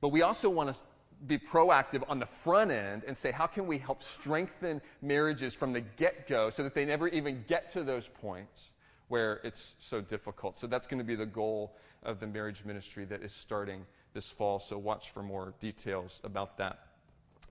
But 0.01 0.09
we 0.09 0.23
also 0.23 0.49
want 0.49 0.73
to 0.73 0.81
be 1.27 1.37
proactive 1.37 2.03
on 2.09 2.17
the 2.17 2.25
front 2.25 2.71
end 2.71 3.03
and 3.05 3.15
say, 3.15 3.31
how 3.31 3.45
can 3.45 3.67
we 3.67 3.77
help 3.77 4.01
strengthen 4.01 4.81
marriages 5.03 5.53
from 5.53 5.71
the 5.71 5.81
get 5.81 6.27
go 6.27 6.49
so 6.49 6.63
that 6.63 6.73
they 6.73 6.85
never 6.85 7.07
even 7.09 7.45
get 7.47 7.69
to 7.69 7.83
those 7.83 8.07
points 8.07 8.73
where 9.09 9.41
it's 9.43 9.75
so 9.77 10.01
difficult? 10.01 10.57
So, 10.57 10.65
that's 10.65 10.87
going 10.87 10.97
to 10.97 11.05
be 11.05 11.15
the 11.15 11.27
goal 11.27 11.75
of 12.01 12.19
the 12.19 12.25
marriage 12.25 12.65
ministry 12.65 13.05
that 13.05 13.21
is 13.21 13.31
starting 13.31 13.85
this 14.15 14.31
fall. 14.31 14.57
So, 14.57 14.75
watch 14.79 15.11
for 15.11 15.21
more 15.21 15.53
details 15.59 16.19
about 16.23 16.57
that. 16.57 16.84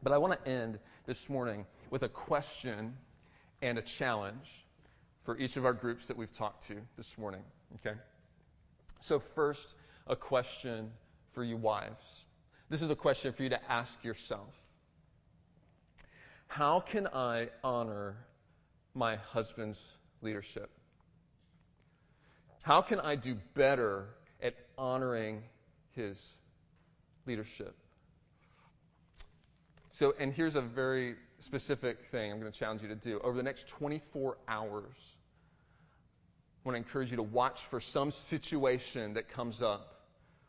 But 0.04 0.12
I 0.12 0.18
want 0.18 0.34
to 0.34 0.48
end 0.48 0.78
this 1.06 1.30
morning 1.30 1.64
with 1.88 2.02
a 2.02 2.10
question 2.10 2.94
and 3.62 3.78
a 3.78 3.82
challenge 3.82 4.66
for 5.22 5.38
each 5.38 5.56
of 5.56 5.64
our 5.64 5.72
groups 5.72 6.06
that 6.08 6.16
we've 6.16 6.30
talked 6.36 6.66
to 6.68 6.76
this 6.98 7.16
morning. 7.16 7.40
Okay? 7.76 7.96
So, 9.00 9.18
first, 9.18 9.74
a 10.06 10.14
question 10.14 10.90
for 11.32 11.42
you 11.42 11.56
wives. 11.56 12.26
This 12.68 12.82
is 12.82 12.90
a 12.90 12.94
question 12.94 13.32
for 13.32 13.44
you 13.44 13.48
to 13.48 13.72
ask 13.72 14.04
yourself 14.04 14.52
How 16.48 16.80
can 16.80 17.06
I 17.06 17.48
honor 17.64 18.16
my 18.92 19.16
husband's 19.16 19.96
leadership? 20.20 20.68
How 22.62 22.82
can 22.82 23.00
I 23.00 23.16
do 23.16 23.38
better 23.54 24.08
at 24.42 24.54
honoring 24.76 25.44
his 25.92 26.34
leadership? 27.24 27.74
So, 29.94 30.12
and 30.18 30.34
here's 30.34 30.56
a 30.56 30.60
very 30.60 31.14
specific 31.38 32.06
thing 32.10 32.32
I'm 32.32 32.40
going 32.40 32.50
to 32.50 32.58
challenge 32.58 32.82
you 32.82 32.88
to 32.88 32.96
do. 32.96 33.20
Over 33.20 33.36
the 33.36 33.44
next 33.44 33.68
24 33.68 34.38
hours, 34.48 34.96
I 34.98 36.68
want 36.68 36.74
to 36.74 36.78
encourage 36.78 37.12
you 37.12 37.16
to 37.18 37.22
watch 37.22 37.60
for 37.60 37.78
some 37.78 38.10
situation 38.10 39.14
that 39.14 39.28
comes 39.28 39.62
up 39.62 40.08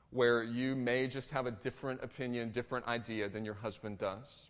where 0.09 0.41
you 0.41 0.75
may 0.75 1.05
just 1.05 1.29
have 1.29 1.45
a 1.45 1.51
different 1.51 2.03
opinion, 2.03 2.49
different 2.49 2.87
idea 2.87 3.29
than 3.29 3.45
your 3.45 3.53
husband 3.53 3.99
does. 3.99 4.49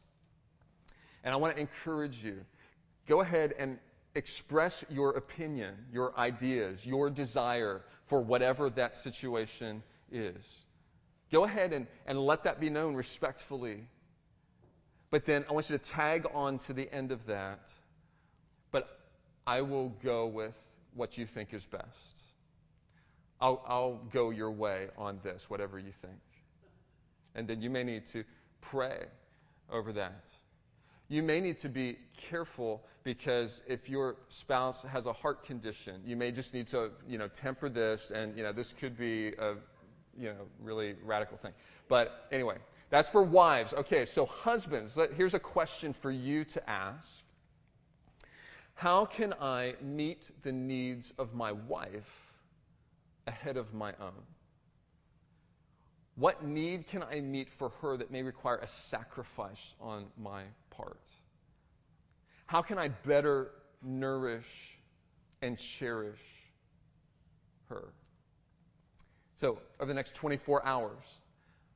And 1.26 1.34
I 1.34 1.36
want 1.36 1.56
to 1.56 1.60
encourage 1.60 2.24
you 2.24 2.46
go 3.06 3.20
ahead 3.20 3.54
and 3.60 3.80
express 4.16 4.86
your 4.90 5.18
opinion, 5.18 5.76
your 5.92 6.18
ideas, 6.18 6.86
your 6.86 7.10
desire 7.10 7.82
for 8.06 8.22
whatever 8.22 8.70
that 8.70 8.96
situation 8.96 9.84
is. 10.10 10.68
Go 11.34 11.44
ahead 11.44 11.74
and, 11.74 11.86
and 12.08 12.18
let 12.18 12.46
that 12.46 12.62
be 12.62 12.70
known 12.70 12.96
respectfully 12.96 13.90
but 15.16 15.24
then 15.24 15.46
I 15.50 15.54
want 15.54 15.70
you 15.70 15.78
to 15.78 15.82
tag 15.82 16.28
on 16.34 16.58
to 16.58 16.74
the 16.74 16.94
end 16.94 17.14
of 17.14 17.26
that. 17.28 17.70
But 18.74 19.00
I 19.48 19.62
will 19.62 19.96
go 20.04 20.28
with 20.28 20.58
what 20.94 21.18
you 21.18 21.26
think 21.26 21.54
is 21.54 21.66
best. 21.66 22.20
I'll, 23.40 23.64
I'll 23.66 24.02
go 24.12 24.32
your 24.32 24.52
way 24.52 24.90
on 24.98 25.22
this, 25.24 25.50
whatever 25.50 25.80
you 25.80 25.94
think. 26.02 26.20
And 27.34 27.48
then 27.48 27.62
you 27.62 27.70
may 27.70 27.86
need 27.86 28.06
to 28.08 28.26
pray 28.60 29.06
over 29.72 29.94
that. 29.94 30.28
You 31.08 31.24
may 31.24 31.40
need 31.40 31.60
to 31.60 31.70
be 31.70 31.98
careful 32.18 32.84
because 33.06 33.62
if 33.68 33.88
your 33.88 34.18
spouse 34.28 34.84
has 34.84 35.06
a 35.06 35.14
heart 35.14 35.46
condition, 35.46 36.02
you 36.06 36.18
may 36.18 36.34
just 36.34 36.54
need 36.54 36.68
to, 36.68 36.92
you 37.08 37.18
know, 37.18 37.30
temper 37.30 37.70
this, 37.70 38.12
and 38.12 38.36
you 38.36 38.44
know, 38.44 38.52
this 38.52 38.74
could 38.74 38.98
be 38.98 39.30
a, 39.40 39.54
you 40.20 40.28
know, 40.34 40.46
really 40.62 40.96
radical 41.06 41.38
thing. 41.38 41.54
But 41.88 42.28
anyway, 42.34 42.58
that's 42.96 43.10
for 43.10 43.24
wives. 43.24 43.74
Okay, 43.74 44.06
so 44.06 44.26
husbands, 44.26 44.96
let, 44.96 45.12
here's 45.12 45.34
a 45.34 45.40
question 45.40 45.92
for 45.92 46.12
you 46.12 46.46
to 46.46 46.70
ask. 46.70 47.24
How 48.74 49.04
can 49.04 49.34
I 49.34 49.74
meet 49.82 50.32
the 50.44 50.54
needs 50.54 51.12
of 51.20 51.34
my 51.34 51.52
wife 51.52 52.10
ahead 53.28 53.58
of 53.58 53.74
my 53.74 53.92
own? 54.00 54.24
What 56.16 56.46
need 56.46 56.88
can 56.88 57.04
I 57.04 57.20
meet 57.20 57.52
for 57.52 57.68
her 57.82 57.98
that 57.98 58.12
may 58.12 58.24
require 58.24 58.60
a 58.60 58.68
sacrifice 58.68 59.76
on 59.82 60.06
my 60.18 60.44
part? 60.70 61.02
How 62.46 62.62
can 62.62 62.78
I 62.78 62.88
better 62.88 63.52
nourish 63.84 64.80
and 65.42 65.58
cherish 65.58 66.22
her? 67.68 67.90
So, 69.36 69.60
over 69.82 69.90
the 69.90 69.94
next 69.94 70.16
24 70.16 70.66
hours, 70.66 71.04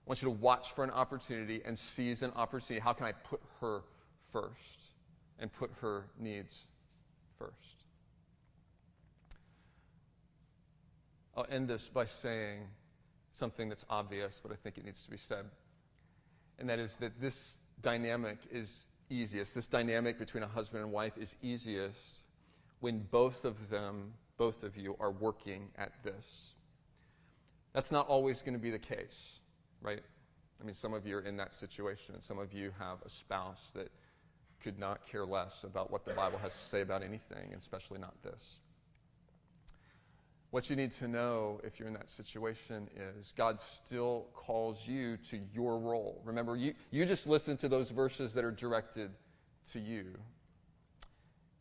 want 0.09 0.23
you 0.23 0.25
to 0.25 0.35
watch 0.41 0.71
for 0.71 0.83
an 0.83 0.89
opportunity 0.89 1.61
and 1.63 1.77
seize 1.77 2.23
an 2.23 2.31
opportunity. 2.35 2.81
How 2.83 2.93
can 2.93 3.05
I 3.05 3.11
put 3.11 3.39
her 3.61 3.81
first 4.31 4.89
and 5.37 5.53
put 5.53 5.69
her 5.81 6.05
needs 6.17 6.65
first? 7.37 7.83
I'll 11.37 11.45
end 11.51 11.67
this 11.67 11.87
by 11.87 12.05
saying 12.05 12.61
something 13.33 13.69
that's 13.69 13.85
obvious, 13.87 14.39
but 14.41 14.51
I 14.51 14.55
think 14.55 14.79
it 14.79 14.85
needs 14.85 15.03
to 15.03 15.11
be 15.11 15.17
said. 15.17 15.45
And 16.57 16.67
that 16.69 16.79
is 16.79 16.95
that 16.97 17.21
this 17.21 17.59
dynamic 17.83 18.39
is 18.51 18.87
easiest. 19.11 19.53
This 19.53 19.67
dynamic 19.67 20.17
between 20.17 20.41
a 20.41 20.47
husband 20.47 20.81
and 20.81 20.91
wife 20.91 21.19
is 21.19 21.35
easiest 21.43 22.23
when 22.79 23.05
both 23.11 23.45
of 23.45 23.69
them, 23.69 24.13
both 24.37 24.63
of 24.63 24.75
you, 24.75 24.95
are 24.99 25.11
working 25.11 25.69
at 25.77 25.91
this. 26.03 26.55
That's 27.73 27.91
not 27.91 28.07
always 28.07 28.41
going 28.41 28.55
to 28.55 28.59
be 28.59 28.71
the 28.71 28.79
case, 28.79 29.39
right? 29.81 30.01
I 30.61 30.65
mean, 30.65 30.73
some 30.73 30.93
of 30.93 31.05
you 31.05 31.17
are 31.17 31.21
in 31.21 31.37
that 31.37 31.53
situation, 31.53 32.15
and 32.15 32.23
some 32.23 32.37
of 32.37 32.53
you 32.53 32.71
have 32.79 32.97
a 33.05 33.09
spouse 33.09 33.71
that 33.75 33.89
could 34.61 34.77
not 34.77 35.07
care 35.09 35.25
less 35.25 35.63
about 35.63 35.89
what 35.89 36.05
the 36.05 36.13
Bible 36.13 36.37
has 36.39 36.53
to 36.53 36.59
say 36.59 36.81
about 36.81 37.01
anything, 37.01 37.53
especially 37.57 37.99
not 37.99 38.13
this. 38.23 38.57
What 40.51 40.69
you 40.69 40.75
need 40.75 40.91
to 40.93 41.07
know 41.07 41.61
if 41.63 41.79
you're 41.79 41.87
in 41.87 41.93
that 41.93 42.09
situation 42.09 42.89
is 42.95 43.33
God 43.37 43.59
still 43.59 44.27
calls 44.33 44.87
you 44.87 45.17
to 45.29 45.39
your 45.53 45.77
role. 45.77 46.21
Remember, 46.25 46.55
you, 46.55 46.73
you 46.89 47.05
just 47.05 47.27
listen 47.27 47.55
to 47.57 47.69
those 47.69 47.91
verses 47.91 48.33
that 48.33 48.43
are 48.43 48.51
directed 48.51 49.11
to 49.73 49.79
you. 49.79 50.05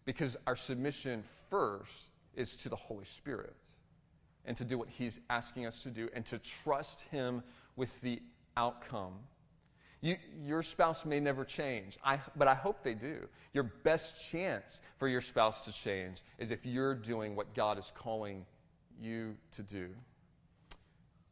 Because 0.07 0.39
our 0.47 0.57
submission 0.57 1.23
first 1.51 2.11
is 2.35 2.57
to 2.57 2.71
the 2.71 2.77
Holy 2.77 3.05
Spirit 3.05 3.55
and 4.49 4.57
to 4.57 4.65
do 4.65 4.79
what 4.79 4.89
He's 4.89 5.21
asking 5.29 5.67
us 5.67 5.83
to 5.83 5.91
do 5.91 6.09
and 6.15 6.25
to 6.27 6.41
trust 6.65 7.03
Him 7.11 7.43
with 7.77 8.01
the 8.01 8.21
outcome. 8.57 9.13
You, 10.01 10.17
your 10.45 10.63
spouse 10.63 11.05
may 11.05 11.21
never 11.21 11.45
change, 11.45 11.99
I, 12.03 12.19
but 12.35 12.49
I 12.49 12.55
hope 12.55 12.83
they 12.83 12.95
do. 12.95 13.29
Your 13.53 13.65
best 13.65 14.31
chance 14.31 14.81
for 14.97 15.07
your 15.07 15.21
spouse 15.21 15.67
to 15.67 15.73
change 15.73 16.23
is 16.39 16.51
if 16.51 16.65
you're 16.65 16.95
doing 16.95 17.37
what 17.37 17.55
God 17.55 17.79
is 17.79 17.93
calling 17.95 18.47
you 19.01 19.37
to 19.53 19.63
do. 19.63 19.89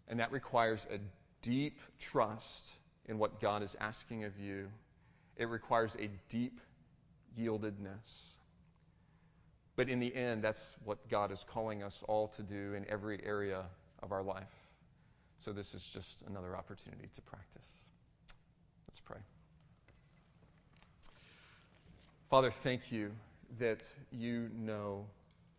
And 0.09 0.21
that 0.21 0.31
requires 0.31 0.87
a 0.93 0.99
deep 1.41 1.81
trust 1.99 2.73
in 3.07 3.19
what 3.19 3.41
God 3.41 3.63
is 3.63 3.77
asking 3.81 4.25
of 4.25 4.39
you. 4.39 4.69
It 5.37 5.49
requires 5.49 5.97
a 5.99 6.11
deep 6.29 6.61
yieldedness. 7.39 8.36
But 9.77 9.89
in 9.91 10.01
the 10.01 10.15
end, 10.15 10.43
that's 10.43 10.77
what 10.85 11.07
God 11.09 11.31
is 11.31 11.45
calling 11.47 11.83
us 11.83 12.03
all 12.09 12.29
to 12.29 12.43
do 12.43 12.75
in 12.75 12.87
every 12.89 13.21
area 13.25 13.63
of 14.03 14.11
our 14.11 14.23
life. 14.23 14.45
So 15.39 15.53
this 15.53 15.75
is 15.75 15.87
just 15.87 16.23
another 16.23 16.57
opportunity 16.57 17.09
to 17.15 17.21
practice. 17.21 17.69
Let's 18.89 19.01
pray. 19.01 19.19
Father, 22.31 22.51
thank 22.51 22.91
you 22.91 23.13
that 23.59 23.87
you 24.11 24.49
know 24.55 25.07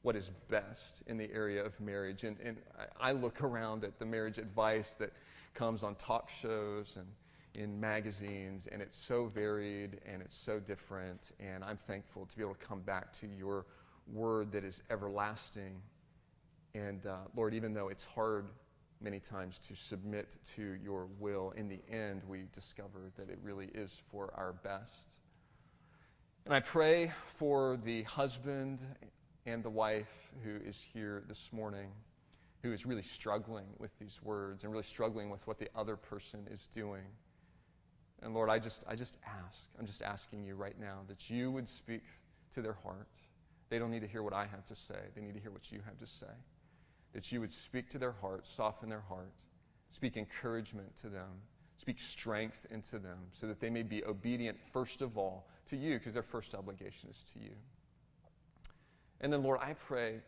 what 0.01 0.15
is 0.15 0.31
best 0.49 1.03
in 1.07 1.17
the 1.17 1.31
area 1.31 1.63
of 1.63 1.79
marriage. 1.79 2.23
And, 2.23 2.37
and 2.43 2.57
I 2.99 3.11
look 3.11 3.43
around 3.43 3.83
at 3.83 3.99
the 3.99 4.05
marriage 4.05 4.39
advice 4.39 4.93
that 4.93 5.13
comes 5.53 5.83
on 5.83 5.95
talk 5.95 6.29
shows 6.29 6.97
and 6.97 7.07
in 7.57 7.79
magazines, 7.79 8.67
and 8.71 8.81
it's 8.81 8.95
so 8.95 9.25
varied 9.25 9.99
and 10.05 10.21
it's 10.21 10.37
so 10.37 10.59
different. 10.59 11.31
And 11.39 11.63
I'm 11.63 11.77
thankful 11.77 12.25
to 12.25 12.35
be 12.37 12.43
able 12.43 12.53
to 12.53 12.65
come 12.65 12.81
back 12.81 13.11
to 13.19 13.27
your 13.27 13.65
word 14.11 14.51
that 14.51 14.63
is 14.63 14.81
everlasting. 14.89 15.81
And 16.73 17.05
uh, 17.05 17.17
Lord, 17.35 17.53
even 17.53 17.73
though 17.73 17.89
it's 17.89 18.05
hard 18.05 18.47
many 19.01 19.19
times 19.19 19.59
to 19.59 19.75
submit 19.75 20.35
to 20.55 20.77
your 20.83 21.07
will, 21.19 21.51
in 21.55 21.67
the 21.67 21.79
end, 21.89 22.21
we 22.27 22.43
discover 22.53 23.11
that 23.17 23.29
it 23.29 23.39
really 23.41 23.69
is 23.73 23.95
for 24.11 24.33
our 24.35 24.53
best. 24.53 25.15
And 26.45 26.53
I 26.53 26.59
pray 26.59 27.11
for 27.37 27.77
the 27.83 28.03
husband 28.03 28.79
and 29.45 29.63
the 29.63 29.69
wife 29.69 30.31
who 30.43 30.57
is 30.65 30.85
here 30.93 31.23
this 31.27 31.49
morning 31.51 31.89
who 32.63 32.73
is 32.73 32.85
really 32.85 33.01
struggling 33.01 33.65
with 33.77 33.97
these 33.99 34.19
words 34.23 34.63
and 34.63 34.71
really 34.71 34.83
struggling 34.83 35.29
with 35.29 35.45
what 35.47 35.59
the 35.59 35.69
other 35.75 35.95
person 35.95 36.45
is 36.51 36.67
doing. 36.73 37.03
And 38.23 38.33
Lord, 38.33 38.49
I 38.49 38.59
just, 38.59 38.83
I 38.87 38.95
just 38.95 39.17
ask, 39.25 39.61
I'm 39.79 39.85
just 39.85 40.01
asking 40.01 40.43
you 40.43 40.55
right 40.55 40.77
now 40.79 41.01
that 41.07 41.29
you 41.29 41.51
would 41.51 41.67
speak 41.67 42.03
to 42.53 42.61
their 42.61 42.73
heart. 42.73 43.07
They 43.69 43.79
don't 43.79 43.91
need 43.91 44.01
to 44.01 44.07
hear 44.07 44.23
what 44.23 44.33
I 44.33 44.45
have 44.45 44.65
to 44.67 44.75
say, 44.75 44.99
they 45.15 45.21
need 45.21 45.33
to 45.33 45.39
hear 45.39 45.51
what 45.51 45.71
you 45.71 45.79
have 45.85 45.97
to 45.97 46.07
say. 46.07 46.33
That 47.13 47.31
you 47.31 47.39
would 47.41 47.51
speak 47.51 47.89
to 47.91 47.97
their 47.97 48.11
heart, 48.11 48.45
soften 48.47 48.89
their 48.89 49.03
heart, 49.07 49.33
speak 49.91 50.17
encouragement 50.17 50.95
to 51.01 51.09
them, 51.09 51.29
speak 51.77 51.99
strength 51.99 52.65
into 52.69 52.99
them, 52.99 53.17
so 53.33 53.47
that 53.47 53.59
they 53.59 53.69
may 53.69 53.83
be 53.83 54.03
obedient, 54.03 54.57
first 54.73 55.01
of 55.01 55.17
all, 55.17 55.47
to 55.69 55.77
you, 55.77 55.97
because 55.97 56.13
their 56.13 56.23
first 56.23 56.53
obligation 56.53 57.09
is 57.09 57.23
to 57.33 57.39
you. 57.39 57.55
And 59.21 59.31
then, 59.31 59.43
Lord, 59.43 59.59
I 59.61 59.73
pray 59.73 60.19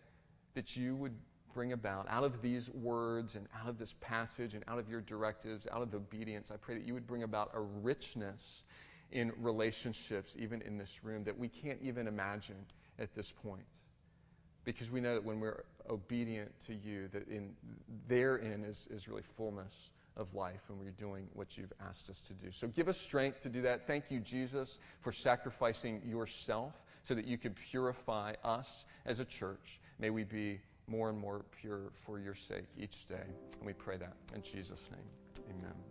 that 0.56 0.76
you 0.76 0.96
would 0.96 1.16
bring 1.54 1.74
about 1.74 2.08
out 2.10 2.24
of 2.24 2.42
these 2.42 2.70
words 2.70 3.36
and 3.36 3.48
out 3.60 3.70
of 3.70 3.78
this 3.78 3.96
passage 4.02 4.54
and 4.54 4.64
out 4.68 4.80
of 4.80 4.90
your 4.90 5.02
directives, 5.02 5.68
out 5.72 5.82
of 5.82 5.94
obedience, 5.94 6.52
I 6.52 6.58
pray 6.58 6.76
that 6.76 6.86
you 6.86 6.94
would 6.94 7.08
bring 7.08 7.24
about 7.24 7.52
a 7.54 7.60
richness 7.60 8.64
in 9.12 9.32
relationships, 9.38 10.36
even 10.38 10.62
in 10.62 10.78
this 10.78 11.04
room, 11.04 11.24
that 11.24 11.38
we 11.38 11.48
can't 11.48 11.80
even 11.82 12.08
imagine 12.08 12.66
at 13.00 13.16
this 13.16 13.32
point. 13.32 13.66
Because 14.66 14.92
we 14.92 15.02
know 15.02 15.14
that 15.16 15.24
when 15.24 15.40
we're 15.40 15.64
obedient 15.90 16.52
to 16.68 16.74
you, 16.76 17.08
that 17.14 17.28
in 17.28 17.52
therein 18.08 18.64
is, 18.64 18.88
is 18.92 19.08
really 19.08 19.24
fullness 19.38 19.92
of 20.18 20.34
life 20.36 20.60
when 20.68 20.80
we're 20.80 20.92
doing 20.92 21.28
what 21.34 21.58
you've 21.58 21.74
asked 21.88 22.10
us 22.10 22.20
to 22.22 22.34
do. 22.34 22.52
So 22.52 22.68
give 22.68 22.88
us 22.88 23.00
strength 23.00 23.42
to 23.42 23.50
do 23.50 23.62
that. 23.64 23.88
Thank 23.88 24.06
you, 24.10 24.20
Jesus, 24.20 24.80
for 25.02 25.12
sacrificing 25.12 26.02
yourself 26.06 26.74
so 27.04 27.16
that 27.16 27.26
you 27.26 27.38
could 27.38 27.56
purify 27.56 28.34
us 28.44 28.86
as 29.06 29.20
a 29.20 29.26
church. 29.26 29.80
May 29.98 30.10
we 30.10 30.24
be 30.24 30.60
more 30.88 31.10
and 31.10 31.18
more 31.18 31.46
pure 31.62 31.92
for 32.06 32.20
your 32.20 32.36
sake 32.36 32.66
each 32.78 33.06
day. 33.08 33.16
And 33.58 33.66
we 33.66 33.74
pray 33.74 33.98
that 33.98 34.14
in 34.36 34.42
Jesus' 34.42 34.90
name. 34.92 35.56
Amen. 35.58 35.89